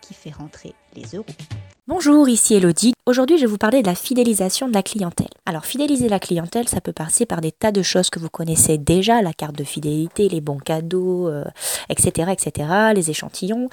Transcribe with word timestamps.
qui 0.00 0.14
fait 0.14 0.30
rentrer 0.30 0.74
les 0.94 1.16
euros. 1.16 1.26
Bonjour, 1.86 2.28
ici 2.28 2.54
Elodie. 2.54 2.92
Aujourd'hui, 3.06 3.38
je 3.38 3.46
vais 3.46 3.50
vous 3.50 3.56
parler 3.56 3.80
de 3.80 3.86
la 3.86 3.94
fidélisation 3.94 4.68
de 4.68 4.74
la 4.74 4.82
clientèle. 4.82 5.30
Alors, 5.46 5.64
fidéliser 5.64 6.10
la 6.10 6.18
clientèle, 6.18 6.68
ça 6.68 6.82
peut 6.82 6.92
passer 6.92 7.24
par 7.24 7.40
des 7.40 7.50
tas 7.50 7.72
de 7.72 7.80
choses 7.80 8.10
que 8.10 8.18
vous 8.18 8.28
connaissez 8.28 8.76
déjà, 8.76 9.22
la 9.22 9.32
carte 9.32 9.56
de 9.56 9.64
fidélité, 9.64 10.28
les 10.28 10.42
bons 10.42 10.58
cadeaux, 10.58 11.30
etc., 11.88 12.28
euh, 12.28 12.32
etc., 12.32 12.68
les 12.94 13.08
échantillons. 13.08 13.70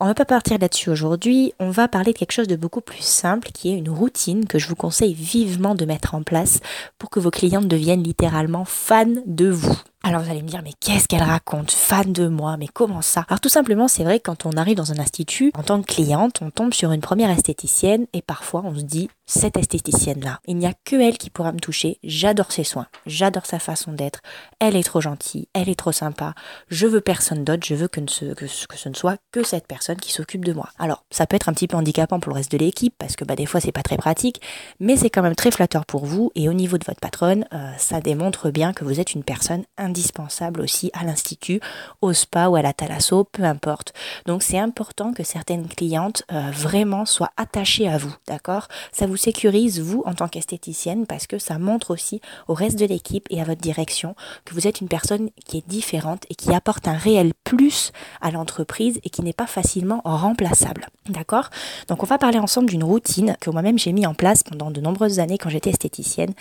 On 0.00 0.06
ne 0.06 0.10
va 0.10 0.14
pas 0.14 0.24
partir 0.24 0.56
là-dessus 0.58 0.88
aujourd'hui. 0.88 1.52
On 1.60 1.68
va 1.68 1.88
parler 1.88 2.14
de 2.14 2.18
quelque 2.18 2.32
chose 2.32 2.48
de 2.48 2.56
beaucoup 2.56 2.80
plus 2.80 3.02
simple, 3.02 3.50
qui 3.52 3.68
est 3.68 3.76
une 3.76 3.90
routine 3.90 4.46
que 4.46 4.58
je 4.58 4.66
vous 4.66 4.76
conseille 4.76 5.12
vivement 5.12 5.74
de 5.74 5.84
mettre 5.84 6.14
en 6.14 6.22
place 6.22 6.60
pour 6.98 7.10
que 7.10 7.20
vos 7.20 7.30
clientes 7.30 7.68
deviennent 7.68 8.02
littéralement 8.02 8.64
fans 8.64 9.04
de 9.26 9.50
vous. 9.50 9.76
Alors 10.02 10.22
vous 10.22 10.30
allez 10.30 10.42
me 10.42 10.48
dire, 10.48 10.62
mais 10.64 10.72
qu'est-ce 10.80 11.06
qu'elle 11.06 11.22
raconte 11.22 11.70
Fan 11.70 12.12
de 12.12 12.26
moi, 12.26 12.56
mais 12.56 12.68
comment 12.68 13.02
ça? 13.02 13.26
Alors 13.28 13.40
tout 13.40 13.50
simplement, 13.50 13.86
c'est 13.86 14.02
vrai 14.02 14.18
que 14.18 14.24
quand 14.24 14.46
on 14.46 14.52
arrive 14.52 14.76
dans 14.76 14.92
un 14.92 14.98
institut, 14.98 15.52
en 15.54 15.62
tant 15.62 15.82
que 15.82 15.92
cliente, 15.92 16.40
on 16.40 16.50
tombe 16.50 16.72
sur 16.72 16.92
une 16.92 17.02
première 17.02 17.30
esthéticienne 17.30 18.06
et 18.14 18.22
parfois 18.22 18.62
on 18.64 18.74
se 18.74 18.82
dit, 18.82 19.10
cette 19.30 19.56
esthéticienne-là, 19.56 20.40
il 20.48 20.56
n'y 20.56 20.66
a 20.66 20.74
que 20.84 20.96
elle 20.96 21.16
qui 21.16 21.30
pourra 21.30 21.52
me 21.52 21.60
toucher, 21.60 21.98
j'adore 22.02 22.50
ses 22.50 22.64
soins, 22.64 22.88
j'adore 23.06 23.46
sa 23.46 23.60
façon 23.60 23.92
d'être, 23.92 24.22
elle 24.58 24.74
est 24.74 24.82
trop 24.82 25.00
gentille, 25.00 25.46
elle 25.54 25.68
est 25.68 25.78
trop 25.78 25.92
sympa, 25.92 26.34
je 26.68 26.88
veux 26.88 27.00
personne 27.00 27.44
d'autre, 27.44 27.64
je 27.64 27.76
veux 27.76 27.86
que, 27.86 28.00
ce, 28.08 28.34
que, 28.34 28.48
ce 28.48 28.88
ne 28.88 28.94
soit 28.94 29.18
que 29.30 29.44
cette 29.44 29.68
personne 29.68 29.98
qui 29.98 30.10
s'occupe 30.12 30.44
de 30.44 30.52
moi. 30.52 30.70
Alors 30.80 31.04
ça 31.12 31.28
peut 31.28 31.36
être 31.36 31.48
un 31.48 31.52
petit 31.52 31.68
peu 31.68 31.76
handicapant 31.76 32.18
pour 32.18 32.30
le 32.30 32.38
reste 32.38 32.50
de 32.50 32.58
l'équipe 32.58 32.92
parce 32.98 33.14
que 33.14 33.24
bah, 33.24 33.36
des 33.36 33.46
fois 33.46 33.60
c'est 33.60 33.70
pas 33.70 33.84
très 33.84 33.96
pratique, 33.96 34.42
mais 34.80 34.96
c'est 34.96 35.10
quand 35.10 35.22
même 35.22 35.36
très 35.36 35.52
flatteur 35.52 35.86
pour 35.86 36.06
vous. 36.06 36.32
Et 36.34 36.48
au 36.48 36.52
niveau 36.52 36.76
de 36.76 36.84
votre 36.84 37.00
patronne, 37.00 37.46
euh, 37.52 37.70
ça 37.78 38.00
démontre 38.00 38.50
bien 38.50 38.72
que 38.72 38.84
vous 38.84 38.98
êtes 38.98 39.14
une 39.14 39.22
personne 39.22 39.62
indispensable 39.78 40.60
aussi 40.60 40.90
à 40.92 41.04
l'institut, 41.04 41.60
au 42.00 42.12
spa 42.12 42.48
ou 42.48 42.56
à 42.56 42.62
la 42.62 42.72
thalasso, 42.72 43.22
peu 43.22 43.44
importe. 43.44 43.92
Donc 44.26 44.42
c'est 44.42 44.58
important 44.58 45.12
que 45.12 45.22
certaines 45.22 45.68
clientes 45.68 46.24
euh, 46.32 46.50
vraiment 46.50 47.04
soient 47.06 47.30
attachées 47.36 47.88
à 47.88 47.96
vous, 47.96 48.14
d'accord? 48.26 48.66
Ça 48.90 49.06
vous 49.06 49.19
sécurise 49.20 49.80
vous 49.80 50.02
en 50.06 50.14
tant 50.14 50.28
qu'esthéticienne 50.28 51.06
parce 51.06 51.26
que 51.26 51.38
ça 51.38 51.58
montre 51.58 51.92
aussi 51.92 52.20
au 52.48 52.54
reste 52.54 52.78
de 52.78 52.86
l'équipe 52.86 53.26
et 53.30 53.40
à 53.40 53.44
votre 53.44 53.60
direction 53.60 54.14
que 54.44 54.54
vous 54.54 54.66
êtes 54.66 54.80
une 54.80 54.88
personne 54.88 55.30
qui 55.44 55.58
est 55.58 55.68
différente 55.68 56.24
et 56.30 56.34
qui 56.34 56.52
apporte 56.54 56.88
un 56.88 56.96
réel 56.96 57.32
plus 57.44 57.92
à 58.20 58.30
l'entreprise 58.30 58.98
et 59.04 59.10
qui 59.10 59.22
n'est 59.22 59.32
pas 59.32 59.46
facilement 59.46 60.00
remplaçable. 60.04 60.88
D'accord? 61.08 61.50
Donc 61.88 62.02
on 62.02 62.06
va 62.06 62.18
parler 62.18 62.38
ensemble 62.38 62.70
d'une 62.70 62.84
routine 62.84 63.36
que 63.40 63.50
moi-même 63.50 63.78
j'ai 63.78 63.92
mis 63.92 64.06
en 64.06 64.14
place 64.14 64.42
pendant 64.42 64.70
de 64.70 64.80
nombreuses 64.80 65.20
années 65.20 65.38
quand 65.38 65.50
j'étais 65.50 65.70
esthéticienne 65.70 66.32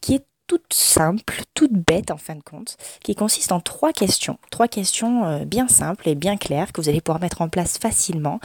qui 0.00 0.14
est 0.14 0.24
toute 0.52 0.74
simple, 0.74 1.44
toute 1.54 1.72
bête 1.72 2.10
en 2.10 2.18
fin 2.18 2.34
de 2.34 2.42
compte, 2.42 2.76
qui 3.02 3.14
consiste 3.14 3.52
en 3.52 3.60
trois 3.60 3.94
questions. 3.94 4.36
Trois 4.50 4.68
questions 4.68 5.24
euh, 5.24 5.44
bien 5.46 5.66
simples 5.66 6.06
et 6.10 6.14
bien 6.14 6.36
claires 6.36 6.72
que 6.72 6.82
vous 6.82 6.90
allez 6.90 7.00
pouvoir 7.00 7.22
mettre 7.22 7.40
en 7.40 7.48
place 7.48 7.78
facilement. 7.78 8.38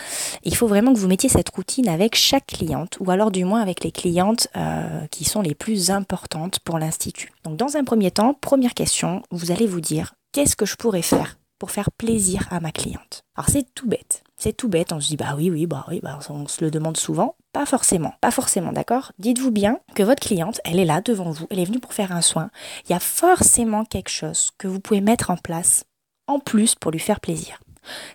Il 0.44 0.56
faut 0.56 0.68
vraiment 0.68 0.94
que 0.94 1.00
vous 1.00 1.10
mettiez 1.10 1.28
cette 1.28 1.50
routine 1.50 1.90
avec 1.90 2.16
chaque 2.16 2.48
cliente, 2.48 2.98
ou 3.02 3.12
alors 3.12 3.30
du 3.30 3.44
moins 3.44 3.62
avec 3.62 3.84
les 3.84 3.92
clientes 3.92 4.48
euh, 4.56 5.06
qui 5.12 5.26
sont 5.26 5.42
les 5.42 5.54
plus 5.54 5.92
importantes 5.92 6.60
pour 6.62 6.80
l'Institut. 6.80 7.34
Donc 7.44 7.58
dans 7.58 7.76
un 7.76 7.84
premier 7.84 8.12
temps, 8.12 8.34
première 8.34 8.74
question, 8.74 9.22
vous 9.30 9.52
allez 9.52 9.68
vous 9.68 9.82
dire, 9.82 10.14
qu'est-ce 10.32 10.56
que 10.56 10.66
je 10.66 10.78
pourrais 10.78 11.02
faire 11.02 11.36
pour 11.60 11.72
faire 11.72 11.92
plaisir 11.92 12.48
à 12.52 12.60
ma 12.60 12.72
cliente 12.72 13.24
Alors 13.36 13.50
c'est 13.50 13.74
tout 13.74 13.88
bête. 13.88 14.24
C'est 14.38 14.56
tout 14.56 14.70
bête, 14.70 14.92
on 14.92 15.00
se 15.00 15.08
dit 15.08 15.18
bah 15.18 15.34
oui, 15.36 15.50
oui, 15.50 15.66
bah 15.66 15.86
oui, 15.88 16.00
bah 16.02 16.20
on 16.30 16.48
se 16.48 16.64
le 16.64 16.70
demande 16.70 16.98
souvent. 16.98 17.36
Pas 17.54 17.66
forcément, 17.66 18.14
pas 18.22 18.32
forcément, 18.32 18.72
d'accord? 18.72 19.12
Dites-vous 19.18 19.52
bien 19.52 19.80
que 19.96 20.04
votre 20.04 20.22
cliente, 20.22 20.62
elle 20.64 20.80
est 20.80 20.86
là 20.86 21.02
devant 21.02 21.32
vous, 21.32 21.48
elle 21.50 21.60
est 21.60 21.66
venue 21.66 21.80
pour 21.80 21.94
faire 21.94 22.12
un 22.12 22.22
soin. 22.22 22.52
Il 22.86 22.92
y 22.92 22.96
a 22.96 23.00
forcément 23.00 23.84
quelque 23.84 24.12
chose 24.12 24.52
que 24.58 24.68
vous 24.68 24.80
pouvez 24.80 25.02
mettre 25.02 25.32
en 25.32 25.38
place 25.38 25.86
en 26.28 26.40
plus 26.40 26.76
pour 26.76 26.92
lui 26.92 27.00
faire 27.00 27.20
plaisir. 27.20 27.60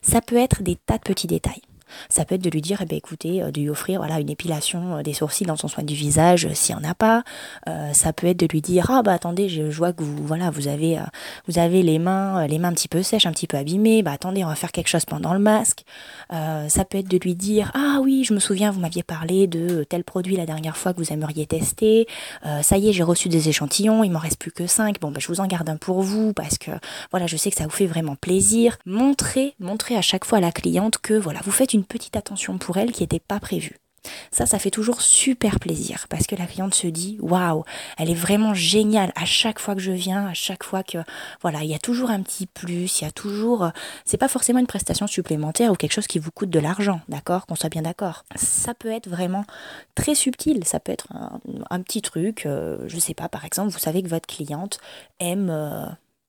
Ça 0.03 0.20
peut 0.20 0.36
être 0.36 0.62
des 0.62 0.76
tas 0.76 0.98
de 0.98 1.03
petits 1.03 1.26
détails. 1.26 1.62
Ça 2.08 2.25
peut 2.25 2.34
être 2.34 2.42
de 2.42 2.50
lui 2.50 2.60
dire, 2.60 2.80
eh 2.82 2.86
ben, 2.86 2.97
écoutez, 2.97 3.42
euh, 3.42 3.50
de 3.50 3.60
lui 3.60 3.70
offrir 3.70 4.00
voilà, 4.00 4.20
une 4.20 4.30
épilation 4.30 4.98
euh, 4.98 5.03
des 5.03 5.12
sourcils 5.12 5.44
dans 5.44 5.56
son 5.56 5.69
soin 5.69 5.84
du 5.84 5.94
visage 5.94 6.47
euh, 6.47 6.54
s'il 6.54 6.76
n'y 6.76 6.86
en 6.86 6.91
a 6.91 6.94
pas. 6.94 7.22
ça 7.92 8.12
peut 8.12 8.26
être 8.26 8.38
de 8.38 8.47
lui 8.47 8.60
dire, 8.60 8.91
ah 8.91 9.03
bah 9.03 9.12
attendez, 9.12 9.48
je, 9.48 9.62
vois 9.62 9.92
que 9.92 10.03
vous, 10.03 10.26
voilà, 10.26 10.50
vous, 10.50 10.69
avez, 10.69 10.98
vous 11.47 11.58
avez 11.58 11.82
les 11.82 11.98
mains, 11.98 12.47
les 12.47 12.58
mains 12.58 12.69
un 12.69 12.72
petit 12.72 12.88
peu 12.88 13.03
sèches, 13.03 13.26
un 13.26 13.32
petit 13.32 13.47
peu 13.47 13.56
abîmées. 13.56 14.03
Bah 14.03 14.12
attendez, 14.12 14.44
on 14.44 14.48
va 14.48 14.54
faire 14.54 14.72
quelque 14.72 14.88
chose 14.88 15.04
pendant 15.04 15.32
le 15.32 15.38
masque. 15.38 15.84
ça 16.30 16.84
peut 16.88 16.98
être 16.98 17.08
de 17.08 17.19
lui 17.19 17.34
dire, 17.34 17.70
ah 17.75 17.98
oui, 18.03 18.24
je 18.24 18.34
me 18.34 18.38
souviens, 18.38 18.70
vous 18.70 18.80
m'aviez 18.80 19.03
parlé 19.03 19.47
de 19.47 19.84
tel 19.84 20.04
produit 20.04 20.36
la 20.36 20.47
dernière 20.47 20.76
fois 20.76 20.92
que 20.92 20.98
vous 20.98 21.12
aimeriez 21.12 21.47
tester. 21.47 22.06
ça 22.62 22.78
y 22.78 22.88
est, 22.88 22.92
j'ai 22.92 23.03
reçu 23.03 23.28
des 23.28 23.48
échantillons, 23.48 24.04
il 24.04 24.10
m'en 24.10 24.19
reste 24.19 24.38
plus 24.38 24.53
que 24.53 24.66
5. 24.66 25.00
Bon, 25.00 25.10
bah, 25.10 25.20
je 25.20 25.28
vous 25.28 25.41
en 25.41 25.47
garde 25.47 25.69
un 25.69 25.76
pour 25.76 26.03
vous 26.03 26.32
parce 26.32 26.59
que 26.59 26.70
voilà, 27.10 27.26
je 27.26 27.36
sais 27.36 27.50
que 27.50 27.56
ça 27.56 27.64
vous 27.64 27.70
fait 27.70 27.86
vraiment 27.86 28.16
plaisir. 28.16 28.76
Montrez, 28.86 29.54
montrez 29.60 29.97
à 29.97 30.03
chaque 30.03 30.24
fois 30.24 30.38
à 30.38 30.41
la 30.41 30.53
cliente 30.53 30.98
que 30.98 31.14
voilà, 31.14 31.41
vous 31.44 31.53
faites 31.53 31.74
une 31.74 31.81
petite 31.82 32.16
attention 32.16 32.59
pour 32.59 32.76
elle 32.76 32.93
qui 32.93 33.03
n'était 33.03 33.20
pas 33.20 33.41
prévue. 33.41 33.76
Ça, 34.31 34.47
ça 34.47 34.59
fait 34.59 34.70
toujours 34.70 35.00
super 35.00 35.60
plaisir 35.60 36.06
parce 36.09 36.26
que 36.26 36.34
la 36.34 36.47
cliente 36.47 36.75
se 36.75 36.87
dit 36.87 37.19
waouh, 37.20 37.65
elle 37.98 38.10
est 38.10 38.15
vraiment 38.15 38.54
géniale 38.54 39.12
à 39.15 39.25
chaque 39.25 39.59
fois 39.59 39.75
que 39.75 39.81
je 39.81 39.92
viens, 39.92 40.26
à 40.26 40.34
chaque 40.34 40.65
fois 40.65 40.82
que 40.82 40.98
voilà, 41.41 41.62
il 41.62 41.71
y 41.71 41.75
a 41.75 41.78
toujours 41.78 42.10
un 42.10 42.21
petit 42.22 42.47
plus, 42.47 43.00
il 43.00 43.04
y 43.04 43.06
a 43.06 43.12
toujours, 43.12 43.71
c'est 44.04 44.16
pas 44.16 44.28
forcément 44.28 44.59
une 44.59 44.66
prestation 44.66 45.06
supplémentaire 45.06 45.71
ou 45.71 45.76
quelque 45.76 45.92
chose 45.92 46.06
qui 46.06 46.19
vous 46.19 46.31
coûte 46.32 46.50
de 46.50 46.59
l'argent, 46.59 47.00
d'accord, 47.09 47.47
qu'on 47.47 47.54
soit 47.54 47.69
bien 47.69 47.82
d'accord. 47.82 48.25
Ça 48.34 48.75
peut 48.75 48.91
être 48.91 49.09
vraiment 49.09 49.44
très 49.94 50.15
subtil, 50.15 50.65
ça 50.65 50.81
peut 50.81 50.92
être 50.92 51.09
un, 51.71 51.81
petit 51.81 52.03
truc, 52.03 52.47
euh, 52.47 52.78
je 52.88 52.98
sais 52.98 53.15
pas, 53.15 53.28
par 53.28 53.44
exemple, 53.44 53.71
vous 53.71 53.78
savez 53.78 54.03
que 54.03 54.09
votre 54.09 54.26
cliente 54.26 54.78
aime 55.21 55.50
euh, 55.50 55.87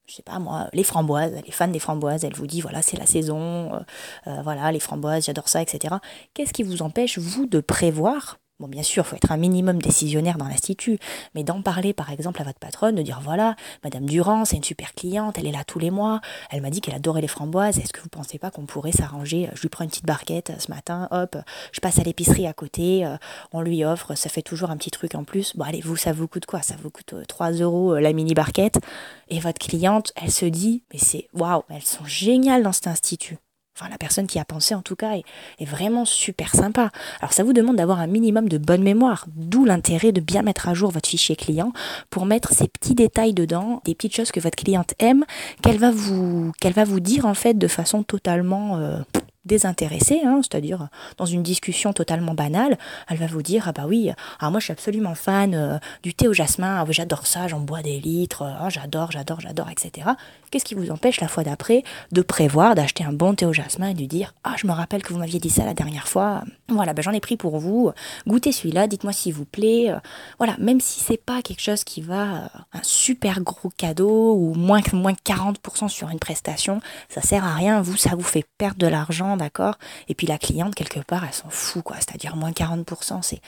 je 0.08 0.16
sais 0.16 0.24
pas 0.24 0.40
moi, 0.40 0.68
les 0.74 0.84
framboises, 0.84 1.34
elle 1.34 1.48
est 1.48 1.52
fan 1.52 1.72
des 1.72 1.80
framboises, 1.80 2.24
elle 2.24 2.36
vous 2.36 2.48
dit 2.48 2.62
voilà 2.62 2.82
c'est 2.82 2.98
la 2.98 3.06
saison, 3.06 3.74
euh, 3.74 3.80
euh, 4.28 4.42
voilà 4.44 4.72
les 4.72 4.80
framboises, 4.80 5.26
j'adore 5.26 5.48
ça, 5.48 5.62
etc. 5.62 5.96
Qu'est-ce 6.34 6.54
qui 6.54 6.64
vous 6.64 6.82
empêche 6.82 7.18
vous 7.18 7.46
de 7.46 7.60
prévoir 7.60 8.38
Bon, 8.64 8.70
bien 8.70 8.82
sûr, 8.82 9.04
il 9.04 9.10
faut 9.10 9.16
être 9.18 9.34
un 9.34 9.36
minimum 9.36 9.82
décisionnaire 9.82 10.38
dans 10.38 10.48
l'institut, 10.48 10.98
mais 11.36 11.44
d'en 11.44 11.62
parler 11.62 11.92
par 11.92 12.12
exemple 12.12 12.42
à 12.42 12.46
votre 12.46 12.60
patronne, 12.60 12.96
de 12.96 13.02
dire 13.02 13.20
voilà, 13.22 13.58
Madame 13.84 14.06
Durand, 14.06 14.46
c'est 14.46 14.56
une 14.56 14.64
super 14.64 14.94
cliente, 14.94 15.38
elle 15.38 15.48
est 15.48 15.52
là 15.52 15.66
tous 15.66 15.80
les 15.80 15.92
mois, 15.92 16.22
elle 16.50 16.62
m'a 16.62 16.70
dit 16.70 16.80
qu'elle 16.80 16.96
adorait 16.96 17.20
les 17.20 17.28
framboises, 17.28 17.78
est-ce 17.78 17.92
que 17.92 18.00
vous 18.00 18.08
pensez 18.08 18.40
pas 18.40 18.52
qu'on 18.52 18.66
pourrait 18.66 18.94
s'arranger 18.94 19.50
Je 19.54 19.64
lui 19.64 19.68
prends 19.68 19.84
une 19.84 19.90
petite 19.90 20.06
barquette 20.06 20.54
ce 20.60 20.72
matin, 20.72 21.10
hop, 21.12 21.36
je 21.74 21.82
passe 21.82 22.00
à 22.00 22.04
l'épicerie 22.04 22.48
à 22.48 22.54
côté, 22.54 23.06
euh, 23.06 23.18
on 23.52 23.60
lui 23.60 23.84
offre, 23.84 24.16
ça 24.16 24.30
fait 24.30 24.42
toujours 24.42 24.72
un 24.72 24.78
petit 24.78 24.92
truc 24.92 25.14
en 25.16 25.26
plus. 25.26 25.58
Bon, 25.58 25.66
allez, 25.66 25.82
vous, 25.82 25.98
ça 25.98 26.14
vous 26.14 26.30
coûte 26.30 26.46
quoi? 26.46 26.62
Ça 26.62 26.76
vous 26.82 26.90
coûte 26.90 27.16
3 27.28 27.52
euh, 27.52 27.66
euros 27.66 27.96
euh, 27.96 28.00
la 28.00 28.14
mini 28.14 28.34
barquette, 28.34 28.80
et 29.28 29.42
votre 29.42 29.60
cliente, 29.60 30.14
elle 30.16 30.32
se 30.32 30.46
dit, 30.46 30.84
mais 30.94 31.00
c'est 31.00 31.28
waouh, 31.34 31.64
elles 31.68 31.82
sont 31.82 32.06
géniales 32.06 32.64
dans 32.64 32.72
cet 32.72 32.88
institut. 32.88 33.40
Enfin, 33.76 33.90
la 33.90 33.98
personne 33.98 34.28
qui 34.28 34.38
a 34.38 34.46
pensé, 34.46 34.76
en 34.76 34.84
tout 34.84 34.96
cas, 34.96 35.14
est, 35.16 35.66
vraiment 35.66 36.06
super 36.06 36.54
sympa. 36.54 36.92
Alors, 37.20 37.34
ça 37.34 37.44
vous 37.44 37.54
demande 37.54 37.78
d'avoir 37.78 38.00
un 38.00 38.08
minimum 38.08 38.48
de 38.48 38.60
bonne 38.60 38.84
mémoire, 38.84 39.26
d'où 39.36 39.66
l'intérêt 39.66 40.12
de 40.12 40.22
bien 40.22 40.44
mettre 40.44 40.68
à 40.68 40.76
jour 40.76 40.92
votre 40.92 41.10
fichier 41.10 41.36
client 41.36 41.74
pour 42.12 42.28
mettre 42.28 42.54
ces 42.54 42.68
petits 42.68 42.94
détails 42.94 43.34
dedans, 43.34 43.82
des 43.86 43.96
petites 43.96 44.16
choses 44.16 44.32
que 44.32 44.40
votre 44.40 44.58
cliente 44.58 44.94
aime, 45.00 45.26
qu'elle 45.64 45.80
va 45.80 45.90
vous, 45.90 46.52
va 46.64 46.84
vous 46.84 47.00
dire 47.00 47.26
en 47.26 47.34
fait 47.34 47.56
de 47.56 47.68
façon 47.68 48.04
totalement 48.04 48.78
euh, 48.78 49.00
désintéressée, 49.46 50.22
hein, 50.26 50.40
c'est-à-dire 50.42 50.88
dans 51.18 51.26
une 51.26 51.44
discussion 51.44 51.94
totalement 51.94 52.34
banale, 52.34 52.78
elle 53.10 53.18
va 53.18 53.28
vous 53.28 53.42
dire 53.42 53.66
ah 53.68 53.72
bah 53.74 53.84
oui, 53.88 54.12
ah 54.40 54.50
moi 54.50 54.60
je 54.60 54.66
suis 54.66 54.72
absolument 54.72 55.16
fan 55.16 55.54
euh, 55.54 55.78
du 56.02 56.14
thé 56.14 56.28
au 56.28 56.34
jasmin, 56.34 56.82
ah, 56.82 56.86
j'adore 56.90 57.28
ça, 57.28 57.48
j'en 57.48 57.60
bois 57.60 57.82
des 57.82 58.00
litres, 58.00 58.44
ah, 58.44 58.70
j'adore, 58.70 59.12
j'adore, 59.12 59.42
j'adore, 59.42 59.70
etc. 59.70 60.12
Qu'est-ce 60.50 60.66
qui 60.66 60.76
vous 60.76 60.92
empêche 60.92 61.20
la 61.20 61.28
fois 61.28 61.44
d'après 61.44 61.84
de 62.12 62.22
prévoir 62.22 62.76
d'acheter 62.76 63.04
un 63.04 63.12
bon 63.12 63.34
thé 63.34 63.46
au 63.46 63.54
jasmin 63.54 63.90
et 63.90 63.94
de 63.94 64.06
dire 64.06 64.34
ah 64.44 64.56
je 64.58 64.68
me 64.68 64.72
rappelle 64.72 65.04
que 65.04 65.12
vous 65.12 65.20
m'aviez 65.20 65.40
dit 65.40 65.50
ça 65.50 65.66
la 65.66 65.74
dernière 65.74 66.08
fois, 66.08 66.44
voilà 66.70 66.94
bah, 66.94 67.02
j'en 67.02 67.12
ai 67.12 67.20
pris 67.20 67.36
pour 67.36 67.60
vous, 67.60 67.92
goûtez 68.28 68.52
celui-là, 68.52 68.88
dites-moi 68.88 69.14
s'il 69.14 69.34
vous 69.34 69.46
plaît, 69.46 69.94
voilà 70.38 70.56
même 70.60 70.80
si 70.80 71.00
c'est 71.02 71.18
pas 71.18 71.42
quelque 71.42 71.62
chose 71.62 71.84
qui 71.84 72.02
va 72.02 72.24
euh, 72.24 72.48
un 72.74 72.84
super 72.84 73.42
gros 73.42 73.70
cadeau 73.78 74.36
ou 74.36 74.54
moins 74.54 74.82
moins 74.94 75.14
40% 75.14 75.88
sur 75.90 76.10
une 76.10 76.20
prestation, 76.20 76.80
ça 77.10 77.22
sert 77.22 77.44
à 77.44 77.54
rien, 77.56 77.82
vous 77.82 77.98
ça 77.98 78.12
vous 78.16 78.24
fait 78.24 78.46
perdre 78.58 78.78
de 78.78 78.88
l'argent 78.88 79.33
d'accord 79.38 79.78
Et 80.08 80.16
puis 80.16 80.28
la 80.28 80.38
cliente, 80.38 80.76
quelque 80.76 81.00
part, 81.00 81.24
elle 81.26 81.34
s'en 81.34 81.50
fout, 81.50 81.84
quoi. 81.84 81.98
C'est-à-dire 81.98 82.36
moins 82.36 82.52
40%, 82.52 83.22
c'est 83.22 83.42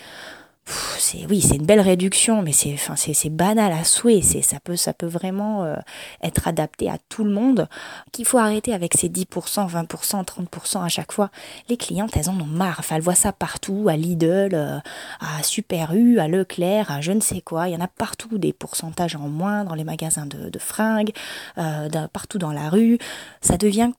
c'est 0.98 1.28
oui, 1.30 1.42
c'est 1.42 1.58
une 1.58 1.66
belle 1.66 1.82
réduction, 1.82 2.42
mais 2.42 2.52
c'est 2.52 2.74
enfin 2.74 2.96
c'est 2.96 3.30
banal 3.30 3.72
à 3.72 3.84
souhait. 3.84 4.22
C'est 4.24 4.42
ça 4.42 4.60
peut 4.60 4.76
ça 4.76 4.94
peut 4.94 5.06
vraiment 5.06 5.64
euh, 5.64 5.76
être 6.24 6.48
adapté 6.48 6.90
à 6.90 6.98
tout 7.10 7.24
le 7.24 7.30
monde. 7.30 7.68
Qu'il 8.12 8.26
faut 8.26 8.40
arrêter 8.40 8.74
avec 8.74 8.96
ces 8.96 9.08
10%, 9.10 9.70
20%, 9.70 10.26
30% 10.26 10.84
à 10.84 10.90
chaque 10.90 11.12
fois. 11.12 11.30
Les 11.70 11.78
clientes, 11.78 12.18
elles 12.18 12.30
en 12.30 12.40
ont 12.40 12.46
marre. 12.46 12.78
Enfin, 12.80 12.96
elles 12.96 13.04
voient 13.04 13.14
ça 13.14 13.32
partout, 13.32 13.88
à 13.90 13.96
Lidl, 13.96 14.56
euh, 14.56 14.80
à 15.20 15.44
Super 15.44 15.94
U, 15.94 16.20
à 16.20 16.28
Leclerc, 16.28 16.90
à 16.90 17.02
je 17.02 17.12
ne 17.12 17.22
sais 17.22 17.42
quoi. 17.42 17.70
Il 17.70 17.74
y 17.74 17.78
en 17.78 17.82
a 17.82 17.88
partout 17.88 18.38
des 18.40 18.54
pourcentages 18.54 19.16
en 19.16 19.28
moins 19.28 19.66
dans 19.66 19.76
les 19.76 19.84
magasins 19.84 20.26
de, 20.26 20.58
fringues, 20.58 21.12
euh, 21.60 21.90
partout 22.12 22.40
dans 22.40 22.52
la 22.52 22.70
rue. 22.70 22.98
Ça 23.42 23.58
devient 23.58 23.92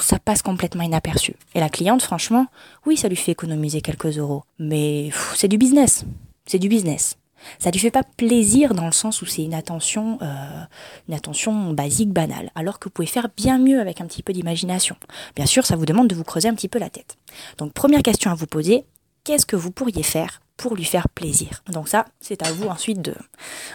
ça 0.00 0.18
passe 0.18 0.42
complètement 0.42 0.82
inaperçu. 0.82 1.34
Et 1.54 1.60
la 1.60 1.68
cliente, 1.68 2.02
franchement, 2.02 2.46
oui, 2.86 2.96
ça 2.96 3.08
lui 3.08 3.16
fait 3.16 3.32
économiser 3.32 3.80
quelques 3.80 4.18
euros, 4.18 4.42
mais 4.58 5.10
c'est 5.34 5.48
du 5.48 5.58
business. 5.58 6.04
C'est 6.46 6.58
du 6.58 6.68
business. 6.68 7.16
Ça 7.58 7.70
lui 7.70 7.78
fait 7.78 7.90
pas 7.90 8.02
plaisir 8.02 8.74
dans 8.74 8.86
le 8.86 8.92
sens 8.92 9.22
où 9.22 9.26
c'est 9.26 9.42
une 9.42 9.54
attention, 9.54 10.18
euh, 10.22 10.64
une 11.08 11.74
basique, 11.74 12.10
banale, 12.10 12.50
alors 12.54 12.78
que 12.78 12.84
vous 12.84 12.92
pouvez 12.92 13.06
faire 13.06 13.28
bien 13.36 13.58
mieux 13.58 13.80
avec 13.80 14.00
un 14.00 14.06
petit 14.06 14.22
peu 14.22 14.32
d'imagination. 14.32 14.96
Bien 15.34 15.46
sûr, 15.46 15.66
ça 15.66 15.76
vous 15.76 15.86
demande 15.86 16.08
de 16.08 16.14
vous 16.14 16.24
creuser 16.24 16.48
un 16.48 16.54
petit 16.54 16.68
peu 16.68 16.78
la 16.78 16.90
tête. 16.90 17.16
Donc, 17.58 17.72
première 17.72 18.02
question 18.02 18.30
à 18.30 18.34
vous 18.34 18.46
poser 18.46 18.84
qu'est-ce 19.24 19.46
que 19.46 19.56
vous 19.56 19.70
pourriez 19.70 20.02
faire 20.02 20.40
pour 20.56 20.74
lui 20.74 20.84
faire 20.84 21.08
plaisir? 21.08 21.62
Donc 21.68 21.88
ça, 21.88 22.06
c'est 22.20 22.42
à 22.42 22.52
vous 22.52 22.68
ensuite 22.68 23.02
de, 23.02 23.14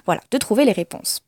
voilà, 0.05 0.21
de 0.31 0.37
trouver 0.37 0.65
les 0.65 0.71
réponses. 0.71 1.21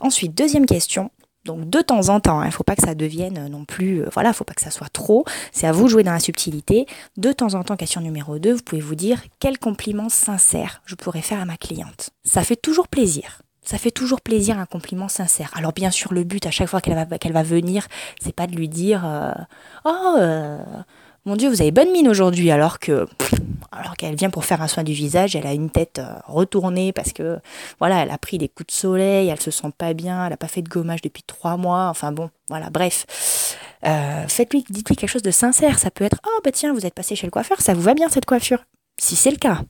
Ensuite, 0.00 0.34
deuxième 0.34 0.66
question, 0.66 1.10
donc 1.46 1.70
de 1.70 1.80
temps 1.80 2.10
en 2.10 2.20
temps, 2.20 2.40
il 2.40 2.44
hein, 2.44 2.46
ne 2.48 2.52
faut 2.52 2.64
pas 2.64 2.76
que 2.76 2.82
ça 2.82 2.94
devienne 2.94 3.38
euh, 3.38 3.48
non 3.48 3.64
plus, 3.64 4.02
euh, 4.02 4.08
voilà, 4.12 4.30
il 4.30 4.34
faut 4.34 4.44
pas 4.44 4.54
que 4.54 4.60
ça 4.60 4.70
soit 4.70 4.88
trop. 4.88 5.24
C'est 5.52 5.66
à 5.66 5.72
vous 5.72 5.84
de 5.84 5.88
jouer 5.88 6.02
dans 6.02 6.12
la 6.12 6.20
subtilité. 6.20 6.86
De 7.16 7.32
temps 7.32 7.54
en 7.54 7.62
temps, 7.62 7.76
question 7.76 8.00
numéro 8.00 8.38
2, 8.38 8.52
vous 8.52 8.62
pouvez 8.62 8.82
vous 8.82 8.94
dire 8.94 9.22
quel 9.38 9.58
compliment 9.58 10.08
sincère 10.08 10.82
je 10.84 10.94
pourrais 10.94 11.22
faire 11.22 11.40
à 11.40 11.46
ma 11.46 11.56
cliente. 11.56 12.10
Ça 12.24 12.42
fait 12.42 12.56
toujours 12.56 12.88
plaisir. 12.88 13.40
Ça 13.62 13.78
fait 13.78 13.90
toujours 13.90 14.20
plaisir 14.20 14.58
un 14.58 14.66
compliment 14.66 15.08
sincère. 15.08 15.50
Alors 15.54 15.72
bien 15.72 15.90
sûr, 15.90 16.12
le 16.12 16.22
but 16.22 16.46
à 16.46 16.50
chaque 16.50 16.68
fois 16.68 16.80
qu'elle 16.80 16.94
va, 16.94 17.18
qu'elle 17.18 17.32
va 17.32 17.42
venir, 17.42 17.88
c'est 18.22 18.34
pas 18.34 18.46
de 18.46 18.54
lui 18.54 18.68
dire 18.68 19.02
euh, 19.04 19.32
oh 19.84 20.16
mon 21.26 21.34
Dieu, 21.34 21.50
vous 21.50 21.60
avez 21.60 21.72
bonne 21.72 21.90
mine 21.90 22.08
aujourd'hui, 22.08 22.52
alors 22.52 22.78
que 22.78 23.06
alors 23.72 23.96
qu'elle 23.96 24.14
vient 24.14 24.30
pour 24.30 24.44
faire 24.44 24.62
un 24.62 24.68
soin 24.68 24.84
du 24.84 24.92
visage, 24.92 25.34
elle 25.34 25.46
a 25.46 25.52
une 25.52 25.70
tête 25.70 25.98
euh, 25.98 26.14
retournée 26.26 26.92
parce 26.92 27.12
que 27.12 27.38
voilà, 27.80 28.02
elle 28.02 28.10
a 28.10 28.16
pris 28.16 28.38
des 28.38 28.48
coups 28.48 28.68
de 28.68 28.72
soleil, 28.72 29.28
elle 29.28 29.40
se 29.40 29.50
sent 29.50 29.72
pas 29.76 29.92
bien, 29.92 30.24
elle 30.24 30.32
a 30.32 30.36
pas 30.36 30.46
fait 30.46 30.62
de 30.62 30.68
gommage 30.68 31.02
depuis 31.02 31.24
trois 31.24 31.56
mois, 31.56 31.88
enfin 31.88 32.12
bon, 32.12 32.30
voilà, 32.48 32.70
bref. 32.70 33.06
Euh, 33.84 34.24
faites-lui, 34.28 34.64
dites-lui 34.70 34.96
quelque 34.96 35.10
chose 35.10 35.22
de 35.22 35.32
sincère. 35.32 35.78
Ça 35.78 35.90
peut 35.90 36.04
être, 36.04 36.18
oh 36.26 36.40
bah 36.44 36.52
tiens, 36.52 36.72
vous 36.72 36.86
êtes 36.86 36.94
passé 36.94 37.16
chez 37.16 37.26
le 37.26 37.32
coiffeur, 37.32 37.60
ça 37.60 37.74
vous 37.74 37.82
va 37.82 37.94
bien 37.94 38.08
cette 38.08 38.24
coiffure? 38.24 38.64
Si 38.98 39.16
c'est 39.16 39.30
le 39.30 39.36
cas. 39.36 39.62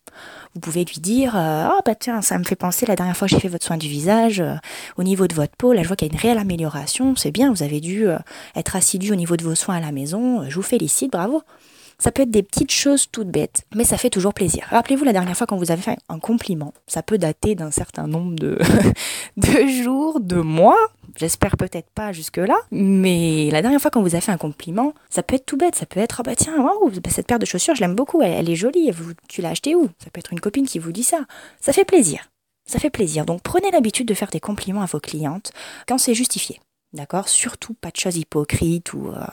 Vous 0.54 0.60
pouvez 0.60 0.84
lui 0.84 1.00
dire 1.00 1.36
euh, 1.36 1.68
Oh, 1.70 1.80
bah 1.84 1.94
tiens, 1.94 2.22
ça 2.22 2.38
me 2.38 2.44
fait 2.44 2.56
penser 2.56 2.86
la 2.86 2.96
dernière 2.96 3.16
fois 3.16 3.28
que 3.28 3.34
j'ai 3.34 3.40
fait 3.40 3.48
votre 3.48 3.64
soin 3.64 3.76
du 3.76 3.88
visage, 3.88 4.40
euh, 4.40 4.54
au 4.96 5.02
niveau 5.02 5.26
de 5.26 5.34
votre 5.34 5.54
peau, 5.56 5.72
là 5.72 5.82
je 5.82 5.88
vois 5.88 5.96
qu'il 5.96 6.08
y 6.08 6.10
a 6.10 6.14
une 6.14 6.20
réelle 6.20 6.38
amélioration, 6.38 7.14
c'est 7.16 7.30
bien, 7.30 7.52
vous 7.52 7.62
avez 7.62 7.80
dû 7.80 8.08
euh, 8.08 8.16
être 8.54 8.74
assidu 8.76 9.12
au 9.12 9.16
niveau 9.16 9.36
de 9.36 9.44
vos 9.44 9.54
soins 9.54 9.76
à 9.76 9.80
la 9.80 9.92
maison, 9.92 10.48
je 10.48 10.54
vous 10.54 10.62
félicite, 10.62 11.12
bravo. 11.12 11.42
Ça 11.98 12.12
peut 12.12 12.22
être 12.22 12.30
des 12.30 12.42
petites 12.42 12.72
choses 12.72 13.06
toutes 13.10 13.30
bêtes, 13.30 13.62
mais 13.74 13.84
ça 13.84 13.96
fait 13.96 14.10
toujours 14.10 14.34
plaisir. 14.34 14.66
Rappelez-vous 14.70 15.04
la 15.04 15.12
dernière 15.12 15.36
fois 15.36 15.46
quand 15.46 15.56
vous 15.56 15.70
avez 15.70 15.82
fait 15.82 15.96
un 16.08 16.18
compliment, 16.18 16.74
ça 16.86 17.02
peut 17.02 17.18
dater 17.18 17.54
d'un 17.54 17.70
certain 17.70 18.06
nombre 18.06 18.34
de, 18.36 18.58
de 19.36 19.66
jours, 19.82 20.20
de 20.20 20.36
mois, 20.36 20.76
J'espère 21.18 21.56
peut-être 21.56 21.88
pas 21.90 22.12
jusque-là, 22.12 22.56
mais 22.70 23.48
la 23.50 23.62
dernière 23.62 23.80
fois 23.80 23.90
qu'on 23.90 24.02
vous 24.02 24.16
a 24.16 24.20
fait 24.20 24.32
un 24.32 24.36
compliment, 24.36 24.92
ça 25.08 25.22
peut 25.22 25.36
être 25.36 25.46
tout 25.46 25.56
bête, 25.56 25.74
ça 25.74 25.86
peut 25.86 26.00
être, 26.00 26.18
oh 26.20 26.22
bah 26.22 26.34
tiens, 26.36 26.60
waouh, 26.60 26.90
bah 26.90 27.10
cette 27.10 27.26
paire 27.26 27.38
de 27.38 27.46
chaussures, 27.46 27.74
je 27.74 27.80
l'aime 27.80 27.94
beaucoup, 27.94 28.20
elle, 28.20 28.50
est 28.50 28.56
jolie, 28.56 28.90
vous, 28.90 29.12
tu 29.28 29.40
l'as 29.40 29.50
achetée 29.50 29.74
où? 29.74 29.88
Ça 30.02 30.10
peut 30.10 30.18
être 30.18 30.32
une 30.32 30.40
copine 30.40 30.66
qui 30.66 30.78
vous 30.78 30.92
dit 30.92 31.04
ça. 31.04 31.24
Ça 31.60 31.72
fait 31.72 31.84
plaisir. 31.86 32.30
Ça 32.66 32.78
fait 32.78 32.90
plaisir. 32.90 33.24
Donc 33.24 33.42
prenez 33.42 33.70
l'habitude 33.70 34.08
de 34.08 34.14
faire 34.14 34.30
des 34.30 34.40
compliments 34.40 34.82
à 34.82 34.86
vos 34.86 35.00
clientes 35.00 35.52
quand 35.88 35.98
c'est 35.98 36.14
justifié. 36.14 36.60
D'accord? 36.96 37.28
Surtout 37.28 37.74
pas 37.74 37.90
de 37.90 37.96
choses 37.96 38.16
hypocrites 38.16 38.94
ou, 38.94 39.08
euh, 39.08 39.26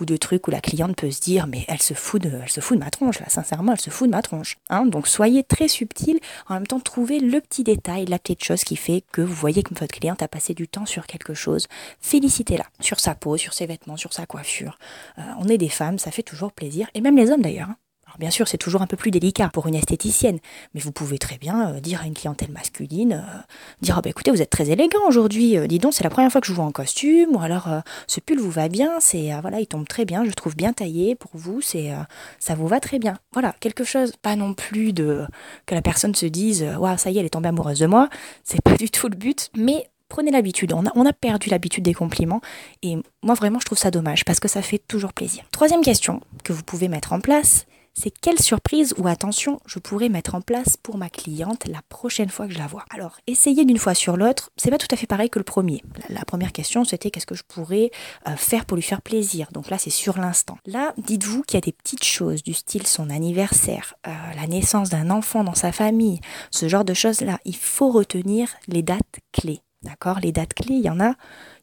ou 0.00 0.04
de 0.04 0.16
trucs 0.16 0.48
où 0.48 0.50
la 0.50 0.60
cliente 0.60 0.96
peut 0.96 1.12
se 1.12 1.20
dire 1.20 1.46
mais 1.46 1.64
elle 1.68 1.80
se 1.80 1.94
fout 1.94 2.20
de, 2.20 2.40
elle 2.42 2.48
se 2.48 2.60
fout 2.60 2.76
de 2.76 2.82
ma 2.82 2.90
tronche 2.90 3.20
là, 3.20 3.28
sincèrement 3.28 3.72
elle 3.72 3.80
se 3.80 3.90
fout 3.90 4.08
de 4.08 4.10
ma 4.10 4.20
tronche. 4.20 4.56
Hein? 4.68 4.86
Donc 4.86 5.06
soyez 5.06 5.44
très 5.44 5.68
subtil, 5.68 6.18
en 6.48 6.54
même 6.54 6.66
temps 6.66 6.80
trouvez 6.80 7.20
le 7.20 7.40
petit 7.40 7.62
détail, 7.62 8.06
la 8.06 8.18
petite 8.18 8.42
chose 8.42 8.64
qui 8.64 8.74
fait 8.74 9.04
que 9.12 9.20
vous 9.20 9.34
voyez 9.34 9.62
que 9.62 9.72
votre 9.74 9.94
cliente 9.94 10.22
a 10.22 10.28
passé 10.28 10.54
du 10.54 10.66
temps 10.66 10.86
sur 10.86 11.06
quelque 11.06 11.34
chose. 11.34 11.68
Félicitez-la 12.00 12.66
sur 12.80 12.98
sa 12.98 13.14
peau, 13.14 13.36
sur 13.36 13.52
ses 13.52 13.66
vêtements, 13.66 13.96
sur 13.96 14.12
sa 14.12 14.26
coiffure. 14.26 14.76
Euh, 15.18 15.22
on 15.38 15.46
est 15.46 15.58
des 15.58 15.68
femmes, 15.68 15.98
ça 16.00 16.10
fait 16.10 16.24
toujours 16.24 16.52
plaisir, 16.52 16.88
et 16.94 17.00
même 17.00 17.16
les 17.16 17.30
hommes 17.30 17.42
d'ailleurs. 17.42 17.70
Hein 17.70 17.76
bien 18.18 18.30
sûr, 18.30 18.48
c'est 18.48 18.58
toujours 18.58 18.82
un 18.82 18.86
peu 18.86 18.96
plus 18.96 19.10
délicat 19.10 19.50
pour 19.52 19.66
une 19.66 19.74
esthéticienne, 19.74 20.38
mais 20.74 20.80
vous 20.80 20.92
pouvez 20.92 21.18
très 21.18 21.38
bien 21.38 21.70
euh, 21.70 21.80
dire 21.80 22.02
à 22.02 22.06
une 22.06 22.14
clientèle 22.14 22.50
masculine, 22.50 23.24
euh, 23.24 23.38
dire, 23.80 23.96
oh, 23.98 24.00
bah, 24.02 24.10
écoutez, 24.10 24.30
vous 24.30 24.42
êtes 24.42 24.50
très 24.50 24.70
élégant 24.70 25.06
aujourd'hui, 25.08 25.56
euh, 25.56 25.66
dis 25.66 25.78
donc, 25.78 25.94
c'est 25.94 26.04
la 26.04 26.10
première 26.10 26.30
fois 26.30 26.40
que 26.40 26.46
je 26.46 26.52
vous 26.52 26.56
vois 26.56 26.64
en 26.64 26.72
costume, 26.72 27.34
ou 27.36 27.40
alors 27.40 27.68
ce 28.06 28.20
pull 28.20 28.38
vous 28.38 28.50
va 28.50 28.68
bien, 28.68 29.00
c'est 29.00 29.30
voilà, 29.40 29.60
il 29.60 29.66
tombe 29.66 29.86
très 29.86 30.04
bien, 30.04 30.24
je 30.24 30.30
trouve 30.30 30.56
bien 30.56 30.72
taillé 30.72 31.14
pour 31.14 31.30
vous, 31.34 31.60
c'est 31.60 31.92
ça 32.38 32.54
vous 32.54 32.66
va 32.66 32.80
très 32.80 32.98
bien. 32.98 33.16
Voilà, 33.32 33.54
quelque 33.60 33.84
chose, 33.84 34.12
pas 34.20 34.36
non 34.36 34.54
plus 34.54 34.92
de 34.92 35.24
que 35.66 35.74
la 35.74 35.82
personne 35.82 36.14
se 36.14 36.26
dise, 36.26 36.64
waouh, 36.78 36.96
ça 36.98 37.10
y 37.10 37.16
est, 37.16 37.20
elle 37.20 37.26
est 37.26 37.30
tombée 37.30 37.48
amoureuse 37.48 37.78
de 37.78 37.86
moi, 37.86 38.08
c'est 38.44 38.60
pas 38.62 38.76
du 38.76 38.90
tout 38.90 39.08
le 39.08 39.16
but, 39.16 39.50
mais 39.56 39.88
prenez 40.08 40.30
l'habitude. 40.30 40.72
On 40.72 40.86
a, 40.86 40.92
on 40.94 41.06
a 41.06 41.12
perdu 41.12 41.50
l'habitude 41.50 41.84
des 41.84 41.94
compliments 41.94 42.40
et 42.82 42.96
moi 43.22 43.34
vraiment 43.34 43.58
je 43.58 43.66
trouve 43.66 43.78
ça 43.78 43.90
dommage 43.90 44.24
parce 44.24 44.40
que 44.40 44.48
ça 44.48 44.62
fait 44.62 44.78
toujours 44.78 45.12
plaisir. 45.12 45.44
Troisième 45.50 45.82
question 45.82 46.20
que 46.44 46.52
vous 46.52 46.62
pouvez 46.62 46.88
mettre 46.88 47.12
en 47.12 47.20
place, 47.20 47.66
c'est 47.94 48.10
quelle 48.10 48.38
surprise 48.38 48.94
ou 48.98 49.06
attention 49.06 49.60
je 49.66 49.78
pourrais 49.78 50.08
mettre 50.08 50.34
en 50.34 50.40
place 50.40 50.76
pour 50.76 50.98
ma 50.98 51.08
cliente 51.08 51.66
la 51.66 51.80
prochaine 51.88 52.28
fois 52.28 52.46
que 52.46 52.52
je 52.52 52.58
la 52.58 52.66
vois. 52.66 52.84
Alors, 52.90 53.16
essayer 53.26 53.64
d'une 53.64 53.78
fois 53.78 53.94
sur 53.94 54.16
l'autre, 54.16 54.50
c'est 54.56 54.70
pas 54.70 54.78
tout 54.78 54.88
à 54.90 54.96
fait 54.96 55.06
pareil 55.06 55.30
que 55.30 55.38
le 55.38 55.44
premier. 55.44 55.82
La, 56.08 56.24
première 56.24 56.52
question, 56.52 56.84
c'était 56.84 57.10
qu'est-ce 57.10 57.26
que 57.26 57.34
je 57.34 57.44
pourrais 57.46 57.90
euh, 58.28 58.36
faire 58.36 58.66
pour 58.66 58.76
lui 58.76 58.82
faire 58.82 59.02
plaisir. 59.02 59.48
Donc 59.52 59.70
là, 59.70 59.78
c'est 59.78 59.90
sur 59.90 60.18
l'instant. 60.18 60.58
Là, 60.66 60.92
dites-vous 60.98 61.42
qu'il 61.42 61.56
y 61.56 61.58
a 61.58 61.60
des 61.60 61.72
petites 61.72 62.04
choses 62.04 62.42
du 62.42 62.54
style 62.54 62.86
son 62.86 63.10
anniversaire, 63.10 63.94
euh, 64.06 64.10
la 64.36 64.46
naissance 64.46 64.90
d'un 64.90 65.10
enfant 65.10 65.44
dans 65.44 65.54
sa 65.54 65.72
famille, 65.72 66.20
ce 66.50 66.68
genre 66.68 66.84
de 66.84 66.94
choses-là. 66.94 67.38
Il 67.44 67.56
faut 67.56 67.90
retenir 67.90 68.48
les 68.66 68.82
dates 68.82 69.20
clés. 69.32 69.60
D'accord? 69.82 70.18
Les 70.20 70.32
dates 70.32 70.54
clés, 70.54 70.76
il 70.76 70.84
y 70.84 70.90
en 70.90 71.00
a 71.00 71.14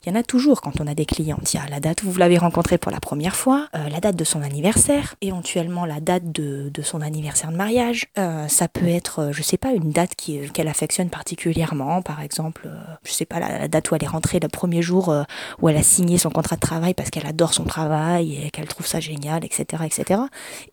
il 0.04 0.10
y 0.10 0.16
en 0.16 0.20
a 0.20 0.24
toujours 0.24 0.62
quand 0.62 0.82
on 0.82 0.88
a 0.88 0.96
des 0.96 1.06
clients. 1.06 1.40
Il 1.54 1.58
y 1.58 1.60
a 1.60 1.70
la 1.70 1.80
date 1.80 2.02
où 2.02 2.10
vous 2.10 2.18
l'avez 2.18 2.40
rencontré 2.40 2.80
pour 2.80 2.92
la 2.92 3.00
première 3.00 3.36
fois, 3.36 3.68
euh, 3.76 3.88
la 3.88 4.00
date 4.00 4.16
de 4.16 4.24
son 4.24 4.42
anniversaire, 4.42 5.14
éventuellement 5.22 5.86
la 5.86 6.00
date 6.00 6.32
de, 6.32 6.72
son 6.82 7.02
anniversaire 7.02 7.52
de 7.52 7.56
mariage. 7.56 8.08
Euh, 8.18 8.48
ça 8.48 8.68
peut 8.68 8.88
être, 8.88 9.20
euh, 9.20 9.32
je 9.32 9.44
sais 9.44 9.58
pas, 9.58 9.74
une 9.74 9.92
date 9.92 10.16
qu'elle 10.16 10.68
affectionne 10.68 11.10
particulièrement, 11.10 12.02
par 12.02 12.22
exemple, 12.22 12.68
je 13.04 13.12
sais 13.12 13.26
pas, 13.26 13.40
la, 13.40 13.68
date 13.68 13.92
où 13.92 13.96
elle 13.96 14.04
est 14.04 14.08
rentrée 14.08 14.40
le 14.40 14.48
premier 14.48 14.82
jour 14.82 15.14
où 15.62 15.70
elle 15.70 15.78
a 15.78 15.84
signé 15.84 16.18
son 16.18 16.32
contrat 16.32 16.56
de 16.56 16.62
travail 16.62 16.96
parce 16.96 17.12
qu'elle 17.12 17.28
adore 17.28 17.54
son 17.54 17.66
travail 17.66 18.44
et 18.44 18.50
qu'elle 18.50 18.68
trouve 18.68 18.88
ça 18.88 19.00
génial, 19.00 19.46
etc., 19.46 19.84
etc. 19.86 20.22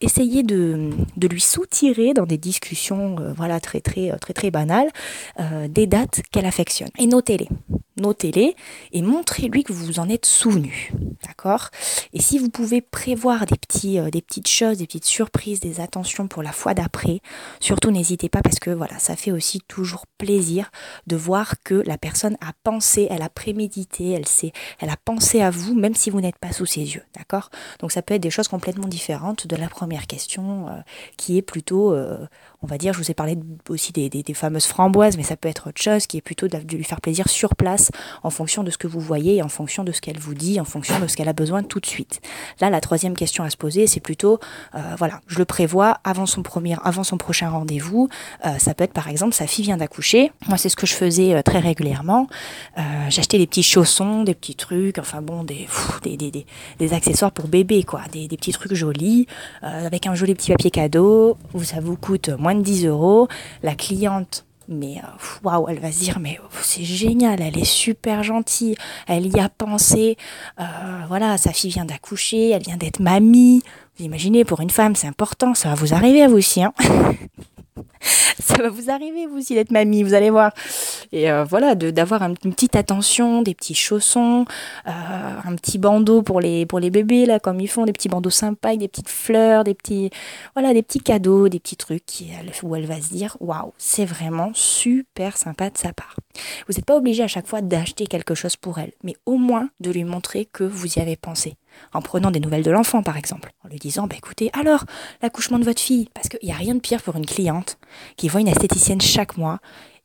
Essayez 0.01 0.43
de, 0.43 0.91
de 1.17 1.29
lui 1.29 1.41
soutirer 1.41 2.15
dans 2.15 2.25
des 2.25 2.39
discussions, 2.39 3.17
voilà, 3.37 3.61
très 3.61 3.81
très 3.81 4.17
très 4.19 4.33
très 4.33 4.51
banales, 4.51 4.89
des 5.69 5.87
dates 5.87 6.23
qu'elle 6.31 6.47
affectionne 6.47 6.91
et 6.99 7.07
notez-les 7.07 7.49
notez-les 7.99 8.55
et 8.93 9.03
montrez-lui 9.19 9.65
que 9.65 9.73
vous 9.73 9.85
vous 9.85 9.99
en 9.99 10.09
êtes 10.09 10.27
souvenu. 10.27 10.93
D'accord? 11.27 11.71
Et 12.13 12.23
si 12.23 12.39
vous 12.39 12.51
pouvez 12.51 12.81
prévoir 12.81 13.43
euh, 13.43 14.11
des 14.11 14.23
petites 14.23 14.49
choses, 14.49 14.79
des 14.79 14.87
petites 14.87 15.05
surprises, 15.05 15.59
des 15.59 15.81
attentions 15.81 16.29
pour 16.29 16.43
la 16.43 16.53
fois 16.53 16.73
d'après, 16.73 17.21
surtout 17.59 17.91
n'hésitez 17.91 18.29
pas 18.29 18.43
parce 18.43 18.61
que 18.61 18.71
voilà, 18.71 18.97
ça 19.01 19.17
fait 19.17 19.33
aussi 19.33 19.61
toujours 19.67 20.07
plaisir 20.19 20.71
de 21.09 21.17
voir 21.17 21.55
que 21.65 21.75
la 21.75 21.99
personne 21.99 22.37
a 22.41 22.53
pensé, 22.63 23.09
elle 23.11 23.23
a 23.23 23.29
prémédité, 23.29 24.11
elle 24.13 24.27
sait, 24.27 24.53
elle 24.79 24.91
a 24.91 24.97
pensé 24.97 25.43
à 25.43 25.51
vous, 25.51 25.75
même 25.75 25.97
si 25.97 26.11
vous 26.11 26.21
n'êtes 26.21 26.39
pas 26.39 26.53
sous 26.53 26.67
ses 26.67 26.95
yeux. 26.95 27.03
D'accord? 27.17 27.51
Donc 27.81 27.91
ça 27.91 28.03
peut 28.03 28.15
être 28.15 28.23
des 28.23 28.31
choses 28.31 28.49
complètement 28.49 28.87
différentes 28.87 29.49
de 29.49 29.57
la 29.57 29.69
première 29.69 30.07
question 30.07 30.69
euh, 30.69 30.81
qui 31.17 31.39
est 31.39 31.43
plutôt, 31.43 31.93
euh, 31.93 32.25
on 32.61 32.67
va 32.67 32.77
dire, 32.77 32.93
je 32.93 32.99
vous 32.99 33.11
ai 33.11 33.15
parlé 33.15 33.39
aussi 33.69 33.93
des, 33.93 34.25
fameuses 34.35 34.67
framboises, 34.67 35.17
mais 35.17 35.23
ça 35.23 35.37
peut 35.37 35.49
être 35.49 35.69
autre 35.69 35.81
chose 35.81 36.07
qui 36.07 36.17
est 36.17 36.21
plutôt 36.21 36.49
de, 36.49 36.59
lui 36.59 36.83
faire 36.83 37.01
plaisir 37.01 37.29
sur 37.29 37.55
place 37.55 37.91
en 38.25 38.31
fonction 38.31 38.65
de 38.65 38.71
ce 38.71 38.79
que 38.79 38.89
vous 38.89 39.01
voyez, 39.01 39.43
en 39.43 39.49
fonction 39.49 39.85
de 39.85 39.93
ce 39.93 40.01
qu'elle 40.01 40.19
vous 40.19 40.35
dit, 40.35 40.61
en 40.61 40.65
fonction 40.65 40.99
de 40.99 41.07
ce 41.07 41.17
qu'elle 41.17 41.29
a 41.29 41.33
besoin 41.33 41.63
tout 41.63 41.79
de 41.79 41.87
suite. 41.87 42.21
Là, 42.61 42.69
la 42.69 42.81
troisième 42.81 43.15
question 43.15 43.45
à 43.45 43.51
se 43.51 43.57
poser, 43.57 43.87
c'est 43.87 44.01
plutôt, 44.01 44.41
euh, 44.75 44.95
voilà, 44.99 45.21
je 45.29 45.39
le 45.39 45.45
prévois 45.45 45.99
avant 46.03 46.27
son 46.27 46.43
premier, 46.43 46.77
avant 46.83 47.05
son 47.05 47.17
prochain 47.17 47.49
rendez-vous. 47.49 48.09
Euh, 48.45 48.59
ça 48.59 48.75
peut 48.75 48.85
être 48.85 48.93
par 48.93 49.09
exemple, 49.09 49.35
sa 49.35 49.47
fille 49.47 49.65
vient 49.65 49.77
d'accoucher. 49.77 50.33
Moi, 50.49 50.59
c'est 50.59 50.69
ce 50.69 50.77
que 50.77 50.87
je 50.87 50.95
faisais 50.95 51.35
euh, 51.35 51.43
très 51.43 51.61
régulièrement. 51.61 52.27
J'achetais 53.09 53.39
des 53.39 53.47
petits 53.47 53.63
chaussons, 53.63 54.23
des 54.23 54.35
petits 54.35 54.55
trucs, 54.55 54.99
enfin 54.99 55.23
bon, 55.23 55.45
des, 55.45 55.67
des, 56.03 56.17
des, 56.79 56.95
accessoires 56.95 57.33
pour 57.33 57.49
bébé, 57.49 57.83
quoi, 57.83 58.03
des, 58.13 58.29
petits 58.29 58.53
trucs 58.53 58.75
jolis, 58.75 59.27
avec 59.63 60.07
un 60.07 60.15
joli 60.15 60.35
petit 60.35 60.51
papier 60.51 60.71
cadeau. 60.71 61.37
Ça 61.65 61.81
vous 61.81 61.97
coûte 61.97 62.31
moins 62.39 62.48
de 62.55 62.63
10 62.63 62.87
euros. 62.87 63.29
La 63.63 63.75
cliente 63.75 64.45
mais 64.69 64.99
euh, 64.99 65.43
waouh, 65.43 65.67
elle 65.69 65.81
va 65.81 65.91
se 65.91 66.01
dire 66.01 66.19
mais 66.21 66.39
oh, 66.43 66.49
c'est 66.61 66.85
génial, 66.85 67.41
elle 67.41 67.59
est 67.59 67.65
super 67.65 68.23
gentille, 68.23 68.77
elle 69.07 69.27
y 69.27 69.41
a 69.41 69.49
pensé, 69.49 70.19
euh, 70.61 70.65
voilà, 71.09 71.39
sa 71.39 71.53
fille 71.53 71.71
vient 71.71 71.87
d'accoucher, 71.87 72.51
elle 72.51 72.63
vient 72.63 72.77
d'être 72.77 73.01
mamie. 73.01 73.63
Vous 73.99 74.05
imaginez, 74.05 74.45
pour 74.45 74.61
une 74.61 74.71
femme, 74.71 74.95
c'est 74.95 75.09
important, 75.09 75.55
ça 75.55 75.71
va 75.71 75.75
vous 75.75 75.95
arriver 75.95 76.23
à 76.23 76.29
vous 76.29 76.37
aussi. 76.37 76.63
Hein 76.63 76.73
ça 78.39 78.63
va 78.63 78.69
vous 78.69 78.91
arriver, 78.91 79.27
vous 79.27 79.39
aussi, 79.39 79.55
d'être 79.55 79.71
mamie, 79.71 80.03
vous 80.03 80.15
allez 80.15 80.31
voir. 80.31 80.53
Et 81.13 81.31
euh, 81.31 81.45
voilà, 81.45 81.75
d'avoir 81.75 82.23
une 82.23 82.37
petite 82.37 82.77
attention, 82.77 83.43
des 83.43 83.55
petits 83.55 83.75
chaussons, 83.75 84.45
euh, 84.87 84.91
un 84.91 85.55
petit 85.57 85.79
bandeau 85.79 86.23
pour 86.23 86.41
les, 86.41 86.67
pour 86.67 86.81
les 86.81 86.91
bébés, 86.91 87.27
là, 87.27 87.39
comme 87.39 87.61
ils 87.61 87.69
font, 87.69 87.85
des 87.85 87.93
petits 87.93 88.09
bandeaux 88.09 88.31
sympas, 88.31 88.77
des 88.77 88.89
petites 88.89 89.09
fleurs, 89.09 89.65
des 89.65 89.75
petits, 89.75 90.11
voilà, 90.55 90.75
des 90.75 90.83
petits 90.83 91.01
cadeaux, 91.01 91.49
des 91.49 91.61
petits 91.61 91.77
trucs 91.77 92.03
où 92.63 92.77
elle 92.77 92.87
va 92.87 93.01
se 93.01 93.09
dire, 93.09 93.37
waouh, 93.41 93.73
c'est 93.79 94.05
vraiment 94.05 94.51
super 94.55 95.37
sympa 95.37 95.71
de 95.71 95.79
sa 95.79 95.93
part. 95.93 96.17
Vous 96.67 96.75
n'êtes 96.75 96.85
pas 96.85 96.97
obligé 96.97 97.23
à 97.23 97.29
chaque 97.29 97.47
fois 97.47 97.63
d'acheter 97.63 98.07
quelque 98.07 98.35
chose 98.35 98.57
pour 98.57 98.79
elle, 98.79 98.93
mais 99.03 99.17
au 99.27 99.37
moins 99.37 99.69
de 99.81 99.91
lui 99.91 100.05
montrer 100.05 100.47
que 100.47 100.65
vous 100.65 100.99
y 100.99 101.01
avez 101.01 101.17
pensé 101.17 101.57
en 101.93 102.03
prenant 102.03 102.31
des 102.31 102.41
nouvelles 102.41 102.63
de 102.63 102.71
l'enfant 102.71 103.03
par 103.03 103.17
exemple, 103.17 103.51
en 103.65 103.69
lui 103.69 103.79
disant 103.79 104.07
bah 104.07 104.17
écoutez, 104.17 104.51
alors 104.53 104.85
l'accouchement 105.23 105.59
de 105.59 105.65
votre 105.65 105.81
fille, 105.81 106.09
parce 106.15 106.29
qu'il 106.29 106.41
n'y 106.43 106.53
a 106.53 106.57
rien 106.57 106.75
de 106.75 106.81
pire 106.81 107.03
pour 107.03 107.17
une 107.17 107.27
cliente 107.27 107.79
qui 108.17 108.29
voit 108.29 108.41
une 108.41 108.49
esthéticienne 108.49 109.01
chaque 109.01 109.37
mois 109.37 109.59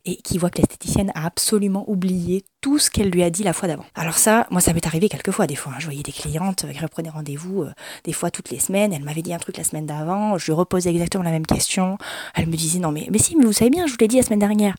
et 0.06 0.16
qui 0.16 0.38
voit 0.38 0.50
que 0.50 0.58
l'esthéticienne 0.58 1.10
a 1.14 1.24
absolument 1.24 1.84
oublié 1.88 2.44
tout 2.60 2.78
ce 2.78 2.90
qu'elle 2.90 3.10
lui 3.10 3.22
a 3.22 3.30
dit 3.30 3.42
la 3.42 3.52
fois 3.52 3.68
d'avant. 3.68 3.86
Alors 3.94 4.18
ça, 4.18 4.46
moi 4.50 4.60
ça 4.60 4.72
m'est 4.72 4.86
arrivé 4.86 5.08
quelques 5.08 5.30
fois 5.30 5.46
des 5.46 5.56
fois. 5.56 5.72
Hein. 5.74 5.78
Je 5.78 5.86
voyais 5.86 6.02
des 6.02 6.12
clientes 6.12 6.66
qui 6.70 6.78
reprenaient 6.78 7.10
rendez-vous 7.10 7.62
euh, 7.62 7.72
des 8.04 8.12
fois 8.12 8.30
toutes 8.30 8.50
les 8.50 8.58
semaines. 8.58 8.92
Elle 8.92 9.02
m'avait 9.02 9.22
dit 9.22 9.32
un 9.32 9.38
truc 9.38 9.56
la 9.56 9.64
semaine 9.64 9.86
d'avant, 9.86 10.36
je 10.36 10.46
lui 10.46 10.52
reposais 10.52 10.90
exactement 10.90 11.24
la 11.24 11.30
même 11.30 11.46
question. 11.46 11.96
Elle 12.34 12.46
me 12.46 12.56
disait 12.56 12.78
non 12.78 12.92
mais 12.92 13.06
mais 13.10 13.18
si 13.18 13.36
mais 13.36 13.44
vous 13.44 13.52
savez 13.52 13.70
bien, 13.70 13.86
je 13.86 13.92
vous 13.92 13.98
l'ai 14.00 14.08
dit 14.08 14.16
la 14.16 14.22
semaine 14.22 14.38
dernière. 14.38 14.76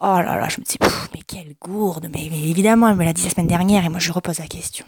Oh 0.00 0.18
là 0.18 0.36
là, 0.36 0.48
je 0.48 0.60
me 0.60 0.64
dis 0.64 0.76
mais 1.14 1.20
quelle 1.26 1.54
gourde. 1.60 2.08
Mais, 2.12 2.26
évidemment 2.26 2.88
elle 2.88 2.96
me 2.96 3.04
l'a 3.04 3.12
dit 3.12 3.24
la 3.24 3.30
semaine 3.30 3.46
dernière 3.46 3.84
et 3.84 3.88
moi 3.88 4.00
je 4.00 4.12
repose 4.12 4.38
la 4.38 4.46
question. 4.46 4.84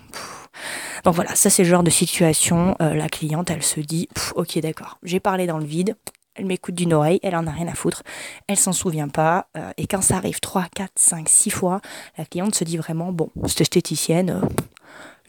Donc 1.05 1.15
voilà, 1.15 1.35
ça 1.35 1.51
c'est 1.51 1.63
le 1.63 1.69
genre 1.69 1.83
de 1.83 1.91
situation. 1.91 2.77
Euh, 2.81 2.95
la 2.95 3.09
cliente, 3.09 3.51
elle 3.51 3.63
se 3.63 3.81
dit, 3.81 4.09
ok 4.35 4.59
d'accord, 4.61 4.99
j'ai 5.03 5.21
parlé 5.21 5.47
dans 5.47 5.59
le 5.59 5.65
vide, 5.65 5.97
elle 6.35 6.47
m'écoute 6.47 6.75
d'une 6.75 6.95
oreille, 6.95 7.21
elle 7.23 7.37
en 7.37 7.47
a 7.47 7.51
rien 7.51 7.69
à 7.69 7.75
foutre, 7.75 8.03
elle 8.49 8.57
s'en 8.57 8.73
souvient 8.73 9.09
pas, 9.09 9.47
euh, 9.57 9.71
et 9.77 9.87
quand 9.87 10.01
ça 10.01 10.17
arrive 10.17 10.41
3, 10.41 10.67
4, 10.75 10.93
5, 10.97 11.29
6 11.29 11.51
fois, 11.51 11.81
la 12.17 12.25
cliente 12.25 12.55
se 12.55 12.65
dit 12.65 12.79
vraiment, 12.79 13.13
bon, 13.13 13.31
cette 13.47 13.61
esthéticienne, 13.61 14.31
euh, 14.31 14.47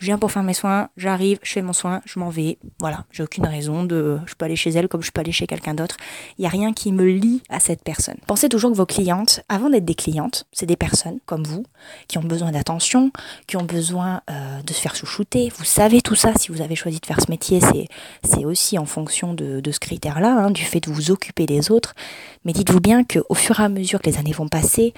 je 0.05 0.11
viens 0.11 0.19
pour 0.19 0.31
faire 0.31 0.43
mes 0.43 0.53
soins, 0.53 0.89
j'arrive, 0.97 1.39
je 1.41 1.51
fais 1.51 1.63
mon 1.63 1.73
soin, 1.73 1.99
je 2.05 2.19
m'en 2.19 2.29
vais. 2.29 2.59
Voilà, 2.79 3.05
j'ai 3.09 3.23
aucune 3.23 3.47
raison 3.47 3.83
de. 3.83 4.19
Je 4.27 4.35
peux 4.35 4.45
aller 4.45 4.55
chez 4.55 4.69
elle 4.69 4.87
comme 4.87 5.01
je 5.01 5.09
peux 5.09 5.19
aller 5.19 5.31
chez 5.31 5.47
quelqu'un 5.47 5.73
d'autre. 5.73 5.97
Il 6.37 6.41
n'y 6.41 6.45
a 6.45 6.51
rien 6.51 6.73
qui 6.73 6.91
me 6.91 7.05
lie 7.05 7.41
à 7.49 7.59
cette 7.59 7.83
personne. 7.83 8.17
Pensez 8.27 8.47
toujours 8.47 8.69
que 8.71 8.77
vos 8.77 8.85
clientes, 8.85 9.41
avant 9.49 9.67
d'être 9.67 9.83
des 9.83 9.95
clientes, 9.95 10.45
c'est 10.51 10.67
des 10.67 10.75
personnes 10.75 11.17
comme 11.25 11.43
vous, 11.43 11.65
qui 12.07 12.19
ont 12.19 12.23
besoin 12.23 12.51
d'attention, 12.51 13.11
qui 13.47 13.57
ont 13.57 13.63
besoin 13.63 14.21
euh, 14.29 14.61
de 14.61 14.73
se 14.73 14.79
faire 14.79 14.95
chouchouter. 14.95 15.51
Vous 15.57 15.65
savez 15.65 16.01
tout 16.01 16.13
ça, 16.13 16.33
si 16.35 16.51
vous 16.51 16.61
avez 16.61 16.75
choisi 16.75 16.99
de 16.99 17.05
faire 17.07 17.19
ce 17.19 17.31
métier, 17.31 17.59
c'est 18.23 18.45
aussi 18.45 18.77
en 18.77 18.85
fonction 18.85 19.33
de, 19.33 19.59
ce 19.71 19.79
critère-là, 19.79 20.35
hein, 20.37 20.51
du 20.51 20.61
fait 20.61 20.81
de 20.81 20.91
vous 20.91 21.09
occuper 21.09 21.47
des 21.47 21.71
autres. 21.71 21.95
Mais 22.43 22.53
dites-vous 22.53 22.79
bien 22.79 23.03
qu'au 23.03 23.33
fur 23.33 23.59
et 23.59 23.63
à 23.63 23.69
mesure 23.69 23.99
que 24.03 24.09
les 24.11 24.19
années 24.19 24.33
vont 24.33 24.49
passer, 24.49 24.93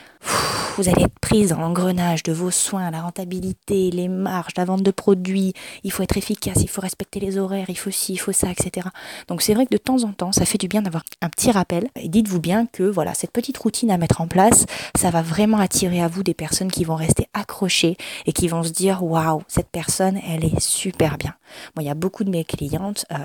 vous 0.77 0.89
allez 0.89 1.03
être 1.03 1.19
prise 1.19 1.49
dans 1.49 1.59
l'engrenage 1.59 2.21
de 2.21 2.31
vos 2.31 2.51
soins, 2.51 2.91
la 2.91 3.01
rentabilité, 3.01 3.89
les 3.89 4.07
marges, 4.07 4.53
la 4.57 4.65
vente 4.65 4.83
de 4.83 4.91
produits, 4.91 5.53
il 5.83 5.91
faut 5.91 6.03
être 6.03 6.17
efficace, 6.17 6.59
il 6.61 6.69
faut 6.69 6.81
respecter 6.81 7.19
les 7.19 7.39
horaires, 7.39 7.65
il 7.69 7.77
faut 7.77 7.89
ci, 7.89 8.13
il 8.13 8.17
faut 8.17 8.31
ça, 8.31 8.51
etc. 8.51 8.87
Donc 9.27 9.41
c'est 9.41 9.55
vrai 9.55 9.65
que 9.65 9.71
de 9.71 9.77
temps 9.77 10.03
en 10.03 10.13
temps, 10.13 10.31
ça 10.31 10.45
fait 10.45 10.59
du 10.59 10.67
bien 10.67 10.83
d'avoir 10.83 11.03
un 11.23 11.29
petit 11.29 11.49
rappel. 11.49 11.89
Et 11.95 12.09
dites-vous 12.09 12.39
bien 12.39 12.67
que 12.67 12.83
voilà, 12.83 13.15
cette 13.15 13.31
petite 13.31 13.57
routine 13.57 13.89
à 13.89 13.97
mettre 13.97 14.21
en 14.21 14.27
place, 14.27 14.67
ça 14.95 15.09
va 15.09 15.23
vraiment 15.23 15.57
attirer 15.57 15.99
à 15.99 16.07
vous 16.07 16.21
des 16.21 16.35
personnes 16.35 16.71
qui 16.71 16.83
vont 16.83 16.95
rester 16.95 17.27
accrochées 17.33 17.97
et 18.27 18.31
qui 18.31 18.47
vont 18.47 18.61
se 18.61 18.71
dire 18.71 19.03
waouh, 19.03 19.41
cette 19.47 19.69
personne, 19.69 20.19
elle 20.29 20.45
est 20.45 20.59
super 20.59 21.17
bien. 21.17 21.33
Moi, 21.75 21.83
il 21.83 21.87
y 21.87 21.91
a 21.91 21.95
beaucoup 21.95 22.23
de 22.23 22.29
mes 22.29 22.43
clientes, 22.43 23.05
euh, 23.11 23.15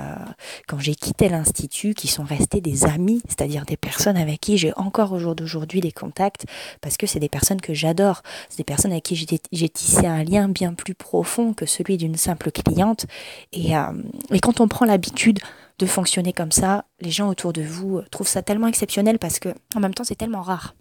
quand 0.69 0.79
j'ai 0.79 0.95
quitté 0.95 1.29
l'Institut, 1.29 1.93
qui 1.93 2.09
sont 2.09 2.23
restées 2.23 2.61
des 2.61 2.87
amis, 2.87 3.21
c'est-à-dire 3.29 3.67
des 3.67 3.77
personnes 3.77 4.17
avec 4.17 4.41
qui 4.41 4.57
j'ai 4.57 4.73
encore 4.77 5.13
au 5.13 5.19
jour 5.19 5.35
d'aujourd'hui 5.35 5.81
des 5.81 5.93
contacts, 5.93 6.47
parce 6.81 6.97
que 6.97 7.07
c'est 7.07 7.19
des 7.19 7.29
personnes 7.29 7.42
que 7.61 7.75
j'adore, 7.75 8.23
c'est 8.49 8.59
des 8.59 8.65
personnes 8.65 8.93
avec 8.93 9.05
qui 9.05 9.17
j'ai 9.53 9.69
tissé 9.69 10.07
un 10.07 10.25
lien 10.25 10.49
bien 10.49 10.75
plus 10.75 10.95
profond 10.95 11.53
que 11.53 11.67
celui 11.67 11.97
d'une 11.97 12.17
simple 12.17 12.51
cliente. 12.51 13.07
Et, 13.53 13.77
euh, 13.77 13.93
et 14.31 14.41
quand 14.41 14.61
on 14.61 14.69
prend 14.69 14.85
l'habitude 14.85 15.41
de 15.79 15.87
fonctionner 15.87 16.33
comme 16.33 16.53
ça, 16.53 16.85
les 17.01 17.11
gens 17.11 17.29
autour 17.29 17.53
de 17.53 17.63
vous 17.63 18.01
trouvent 18.11 18.29
ça 18.29 18.43
tellement 18.43 18.69
exceptionnel 18.69 19.19
parce 19.19 19.39
que, 19.39 19.49
en 19.75 19.81
même 19.81 19.95
temps, 19.95 20.05
c'est 20.05 20.15
tellement 20.15 20.43
rare. 20.43 20.75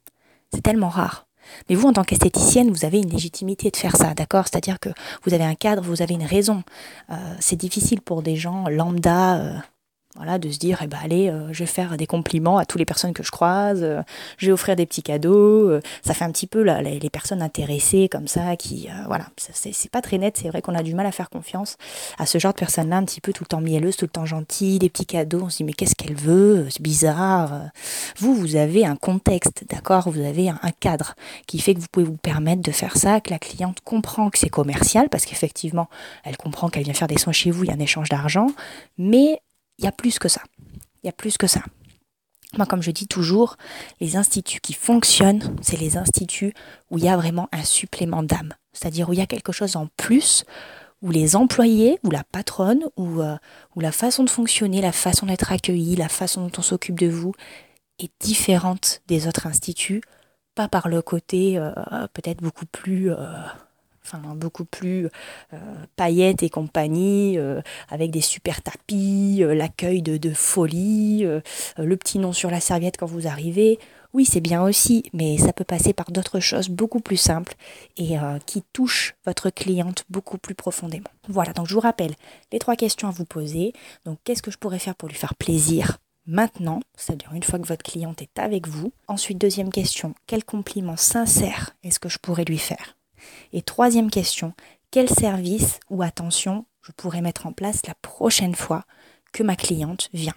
C'est 0.54 0.62
tellement 0.62 0.90
rare. 0.90 1.28
Mais 1.70 1.76
vous, 1.76 1.88
en 1.88 1.94
tant 1.94 2.04
qu'esthéticienne, 2.04 2.70
vous 2.72 2.86
avez 2.86 3.00
une 3.00 3.10
légitimité 3.10 3.72
de 3.72 3.78
faire 3.78 3.96
ça, 3.96 4.14
d'accord? 4.14 4.46
C'est-à-dire 4.48 4.80
que 4.80 4.90
vous 5.24 5.34
avez 5.34 5.44
un 5.44 5.56
cadre, 5.56 5.82
vous 5.82 6.02
avez 6.02 6.14
une 6.14 6.26
raison. 6.26 6.64
Euh, 7.10 7.16
c'est 7.40 7.56
difficile 7.56 8.02
pour 8.02 8.22
des 8.22 8.36
gens 8.36 8.68
lambda, 8.70 9.38
euh, 9.38 9.58
voilà, 10.16 10.40
de 10.40 10.50
se 10.50 10.60
dire, 10.60 10.80
eh 10.84 10.88
ben, 10.88 10.98
allez, 11.02 11.30
euh, 11.30 11.54
je 11.54 11.60
vais 11.60 11.66
faire 11.66 11.96
des 11.96 12.06
compliments 12.06 12.58
à 12.58 12.66
toutes 12.66 12.80
les 12.80 12.86
personnes 12.86 13.14
que 13.14 13.24
je 13.24 13.32
croise, 13.32 13.80
euh, 13.82 14.02
je 14.38 14.48
vais 14.48 14.52
offrir 14.52 14.76
des 14.76 14.86
petits 14.86 15.04
cadeaux. 15.04 15.70
Euh, 15.70 15.82
ça 16.04 16.14
fait 16.14 16.26
un 16.26 16.32
petit 16.32 16.48
peu 16.48 16.64
là, 16.64 16.82
les, 16.82 17.10
personnes 17.10 17.42
intéressées 17.42 18.10
comme 18.10 18.28
ça, 18.28 18.56
qui, 18.56 18.88
voilà, 19.08 19.26
c'est 19.38 19.92
pas 19.92 20.02
très 20.02 20.18
net. 20.18 20.38
C'est 20.42 20.50
vrai 20.50 20.62
qu'on 20.62 20.76
a 20.76 20.84
du 20.84 20.96
mal 20.96 21.06
à 21.06 21.12
faire 21.12 21.30
confiance 21.30 21.78
à 22.18 22.26
ce 22.26 22.38
genre 22.40 22.54
de 22.54 22.60
personnes-là, 22.60 22.98
un 22.98 23.06
petit 23.06 23.22
peu 23.22 23.34
tout 23.34 23.44
le 23.44 23.48
temps 23.48 23.62
mielleuses, 23.62 23.98
tout 23.98 24.06
le 24.06 24.10
temps 24.10 24.26
gentilles, 24.26 24.80
des 24.80 24.90
petits 24.90 25.06
cadeaux. 25.06 25.42
On 25.44 25.50
se 25.50 25.58
dit, 25.58 25.64
mais 25.64 25.74
qu'est-ce 25.74 25.96
qu'elle 25.96 26.16
veut 26.16 26.68
C'est 26.70 26.82
bizarre. 26.82 27.70
Vous, 28.18 28.34
vous 28.34 28.56
avez 28.56 28.86
un 28.86 28.96
contexte, 28.96 29.66
d'accord 29.70 30.10
Vous 30.10 30.22
avez 30.22 30.50
un, 30.50 30.60
un 30.62 30.72
cadre 30.72 31.16
qui 31.48 31.60
fait 31.60 31.74
que 31.74 31.80
vous 31.80 31.88
pouvez 31.92 32.06
vous 32.06 32.18
permettre 32.18 32.62
de 32.62 32.72
faire 32.72 32.98
ça, 32.98 33.20
que 33.20 33.30
la 33.30 33.40
cliente 33.40 33.80
comprend 33.84 34.30
que 34.30 34.38
c'est 34.38 34.50
commercial, 34.50 35.10
parce 35.10 35.26
qu'effectivement, 35.26 35.90
elle 36.24 36.38
comprend 36.38 36.70
qu'elle 36.70 36.84
vient 36.84 36.94
faire 36.94 37.08
des 37.08 37.18
soins 37.18 37.34
chez 37.34 37.52
vous, 37.52 37.64
il 37.64 37.68
y 37.68 37.72
a 37.72 37.76
un 37.76 37.80
échange 37.80 38.10
d'argent, 38.10 38.48
mais 38.98 39.42
il 39.82 39.86
y 39.86 39.88
a 39.88 39.92
plus 39.92 40.20
que 40.20 40.30
ça. 40.30 40.42
Il 41.04 41.08
y 41.08 41.10
a 41.10 41.14
plus 41.14 41.38
que 41.38 41.48
ça. 41.48 41.62
Moi, 42.56 42.68
comme 42.68 42.84
je 42.84 42.92
dis 42.92 43.08
toujours, 43.08 43.58
les 44.00 44.16
instituts 44.16 44.60
qui 44.60 44.74
fonctionnent, 44.74 45.56
c'est 45.62 45.80
les 45.80 45.98
instituts 45.98 46.54
où 46.92 46.98
il 46.98 47.06
y 47.06 47.10
a 47.10 47.18
vraiment 47.18 47.50
un 47.52 47.64
supplément 47.64 48.24
d'âme. 48.24 48.54
C'est-à-dire 48.74 49.10
où 49.10 49.14
il 49.14 49.20
y 49.20 49.24
a 49.24 49.26
quelque 49.26 49.52
chose 49.52 49.76
en 49.76 49.88
plus, 49.98 50.46
où 51.02 51.10
les 51.10 51.36
employés, 51.36 51.98
ou 52.04 52.12
la 52.12 52.24
patronne, 52.24 52.84
ou, 52.96 53.22
euh, 53.22 53.38
la 53.76 53.92
façon 53.92 54.24
de 54.24 54.30
fonctionner, 54.30 54.82
la 54.82 54.92
façon 54.92 55.26
d'être 55.26 55.52
accueilli, 55.52 55.96
la 55.96 56.10
façon 56.10 56.46
dont 56.46 56.52
on 56.60 56.62
s'occupe 56.62 57.00
de 57.00 57.08
vous 57.08 57.34
est 57.98 58.12
différente 58.20 59.02
des 59.08 59.28
autres 59.28 59.48
instituts, 59.48 60.02
pas 60.54 60.68
par 60.68 60.90
le 60.90 61.02
côté 61.02 61.58
euh, 61.58 61.72
peut-être 62.14 62.42
beaucoup 62.42 62.68
plus... 62.68 63.12
Euh, 63.12 63.18
enfin 64.04 64.20
beaucoup 64.36 64.66
plus 64.66 65.08
euh, 65.54 65.58
paillettes 65.96 66.44
et 66.44 66.50
compagnie, 66.50 67.38
euh, 67.38 67.62
avec 67.90 68.12
des 68.12 68.22
super 68.22 68.62
tapis, 68.62 69.40
euh, 69.42 69.54
l'accueil 69.54 70.02
de, 70.02 70.18
de, 70.18 70.32
folie, 70.32 71.26
le 71.78 71.98
petit 71.98 72.20
nom 72.20 72.34
sur 72.34 72.50
la 72.50 72.60
serviette 72.60 72.98
quand 72.98 73.06
vous 73.06 73.28
arrivez. 73.28 73.80
Oui, 74.14 74.26
c'est 74.26 74.42
bien 74.42 74.62
aussi, 74.62 75.04
mais 75.14 75.38
ça 75.38 75.54
peut 75.54 75.64
passer 75.64 75.94
par 75.94 76.12
d'autres 76.12 76.42
choses 76.42 76.68
beaucoup 76.68 77.00
plus 77.00 77.18
simples 77.18 77.54
et 77.96 78.16
qui 78.46 78.62
touchent 78.74 79.16
votre 79.26 79.50
cliente 79.50 80.04
beaucoup 80.10 80.38
plus 80.38 80.56
profondément. 80.56 81.10
Voilà, 81.30 81.54
donc 81.54 81.68
je 81.68 81.74
vous 81.74 81.80
rappelle 81.80 82.14
les 82.52 82.60
trois 82.60 82.76
questions 82.76 83.08
à 83.08 83.12
vous 83.12 83.24
poser. 83.24 83.72
Donc, 84.04 84.20
qu'est-ce 84.26 84.42
que 84.42 84.52
je 84.52 84.58
pourrais 84.58 84.80
faire 84.80 84.96
pour 84.96 85.08
lui 85.08 85.16
faire 85.16 85.36
plaisir 85.36 85.98
maintenant, 86.26 86.82
c'est-à-dire 86.98 87.32
une 87.34 87.44
fois 87.44 87.60
que 87.60 87.68
votre 87.68 87.84
cliente 87.84 88.22
est 88.22 88.38
avec 88.38 88.68
vous? 88.68 88.92
Ensuite, 89.08 89.38
deuxième 89.38 89.72
question, 89.72 90.14
quel 90.28 90.44
compliment 90.44 90.98
sincère 90.98 91.72
est-ce 91.84 92.00
que 92.00 92.10
je 92.10 92.18
pourrais 92.18 92.46
lui 92.46 92.58
faire? 92.58 92.98
Et 93.54 93.62
troisième 93.62 94.10
question, 94.10 94.54
quel 94.92 95.10
service 95.10 95.80
ou 95.90 96.02
attention 96.02 96.66
je 96.82 96.92
pourrais 96.92 97.22
mettre 97.22 97.46
en 97.46 97.54
place 97.54 97.86
la 97.88 97.96
prochaine 98.02 98.56
fois 98.56 98.84
que 99.34 99.44
ma 99.44 99.56
cliente 99.56 100.10
vient? 100.14 100.36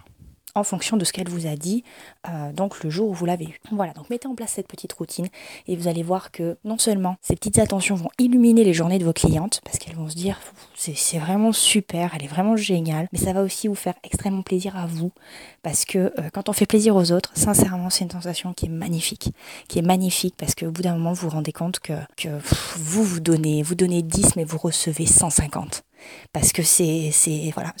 En 0.55 0.63
fonction 0.63 0.95
de 0.97 1.03
ce 1.03 1.11
qu'elle 1.11 1.27
vous 1.27 1.47
a 1.47 1.55
dit, 1.55 1.83
euh, 2.27 2.53
donc 2.53 2.81
le 2.83 2.89
jour 2.89 3.09
où 3.09 3.13
vous 3.13 3.25
l'avez 3.25 3.45
eu. 3.45 3.59
Voilà, 3.71 3.93
donc 3.93 4.09
mettez 4.09 4.27
en 4.27 4.35
place 4.35 4.51
cette 4.51 4.67
petite 4.67 4.93
routine 4.93 5.27
et 5.67 5.75
vous 5.75 5.87
allez 5.87 6.01
voir 6.01 6.31
que 6.31 6.57
non 6.63 6.77
seulement 6.77 7.17
ces 7.21 7.35
petites 7.35 7.59
attentions 7.59 7.95
vont 7.95 8.09
illuminer 8.19 8.63
les 8.63 8.73
journées 8.73 8.97
de 8.97 9.05
vos 9.05 9.13
clientes, 9.13 9.61
parce 9.65 9.77
qu'elles 9.77 9.95
vont 9.95 10.09
se 10.09 10.15
dire 10.15 10.39
c'est 10.75 11.19
vraiment 11.19 11.51
super, 11.51 12.13
elle 12.15 12.23
est 12.23 12.27
vraiment 12.27 12.55
géniale, 12.55 13.07
mais 13.11 13.19
ça 13.19 13.33
va 13.33 13.43
aussi 13.43 13.67
vous 13.67 13.75
faire 13.75 13.95
extrêmement 14.03 14.43
plaisir 14.43 14.77
à 14.77 14.85
vous, 14.85 15.11
parce 15.61 15.83
que 15.83 15.97
euh, 15.97 16.29
quand 16.33 16.47
on 16.47 16.53
fait 16.53 16.65
plaisir 16.65 16.95
aux 16.95 17.11
autres, 17.11 17.31
sincèrement, 17.35 17.89
c'est 17.89 18.05
une 18.05 18.11
sensation 18.11 18.53
qui 18.53 18.67
est 18.67 18.69
magnifique, 18.69 19.33
qui 19.67 19.79
est 19.79 19.85
magnifique, 19.85 20.35
parce 20.37 20.55
qu'au 20.55 20.71
bout 20.71 20.81
d'un 20.81 20.93
moment, 20.93 21.11
vous 21.11 21.27
vous 21.27 21.35
rendez 21.35 21.51
compte 21.51 21.79
que, 21.79 21.93
vous 22.77 23.03
vous 23.03 23.19
donnez, 23.19 23.61
vous 23.61 23.75
donnez 23.75 24.01
10, 24.01 24.35
mais 24.35 24.45
vous 24.45 24.57
recevez 24.57 25.05
150 25.05 25.83
parce 26.33 26.51
que 26.51 26.63
c'est 26.63 27.11
voilà 27.53 27.73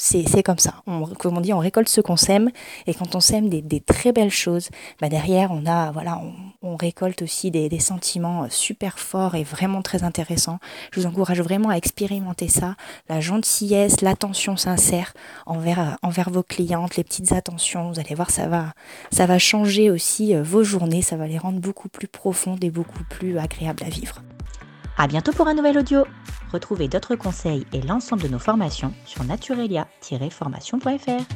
comme 0.43 0.59
ça. 0.59 0.75
Comme 1.19 1.37
on 1.37 1.41
dit 1.41 1.53
on 1.53 1.59
récolte 1.59 1.89
ce 1.89 2.01
qu'on 2.01 2.17
sème. 2.17 2.49
Et 2.87 2.93
quand 2.93 3.15
on 3.15 3.19
sème 3.19 3.49
des, 3.49 3.79
très 3.81 4.11
belles 4.11 4.31
choses 4.31 4.69
bah 5.01 5.09
derrière 5.09 5.51
on 5.51 5.65
a 5.65 5.91
voilà 5.91 6.19
on, 6.19 6.33
on 6.61 6.75
récolte 6.75 7.21
aussi 7.21 7.51
des, 7.51 7.69
des, 7.69 7.79
sentiments 7.79 8.47
super 8.49 8.99
forts 8.99 9.35
et 9.35 9.43
vraiment 9.43 9.81
très 9.81 10.03
intéressants. 10.03 10.59
Je 10.91 10.99
vous 10.99 11.05
encourage 11.05 11.41
vraiment 11.41 11.69
à 11.69 11.75
expérimenter 11.75 12.47
ça. 12.47 12.75
La 13.09 13.19
gentillesse 13.21 14.01
l'attention 14.01 14.57
sincère 14.57 15.13
envers 15.45 15.97
envers 16.01 16.29
vos 16.29 16.43
clientes 16.43 16.95
les 16.95 17.03
petites 17.03 17.31
attentions. 17.31 17.91
Vous 17.91 17.99
allez 17.99 18.15
voir 18.15 18.31
ça 18.31 18.47
va 18.47 18.73
ça 19.11 19.25
va 19.25 19.39
changer 19.39 19.91
aussi 19.91 20.35
euh, 20.35 20.43
vos 20.43 20.63
journées. 20.63 21.01
Ça 21.01 21.17
va 21.17 21.27
les 21.27 21.37
rendre 21.37 21.59
beaucoup 21.59 21.89
plus 21.89 22.07
profondes 22.07 22.63
et 22.63 22.69
beaucoup 22.69 23.03
plus 23.09 23.37
agréables 23.37 23.83
à 23.83 23.89
vivre 23.89 24.21
à 24.97 25.07
bientôt 25.07 25.31
pour 25.31 25.47
un 25.47 25.53
nouvel 25.53 25.77
audio. 25.77 26.05
Retrouvez 26.51 26.87
d'autres 26.87 27.15
conseils 27.15 27.65
et 27.73 27.81
l'ensemble 27.81 28.23
de 28.23 28.27
nos 28.27 28.39
formations 28.39 28.93
sur 29.05 29.23
naturelia-formation.fr. 29.23 31.35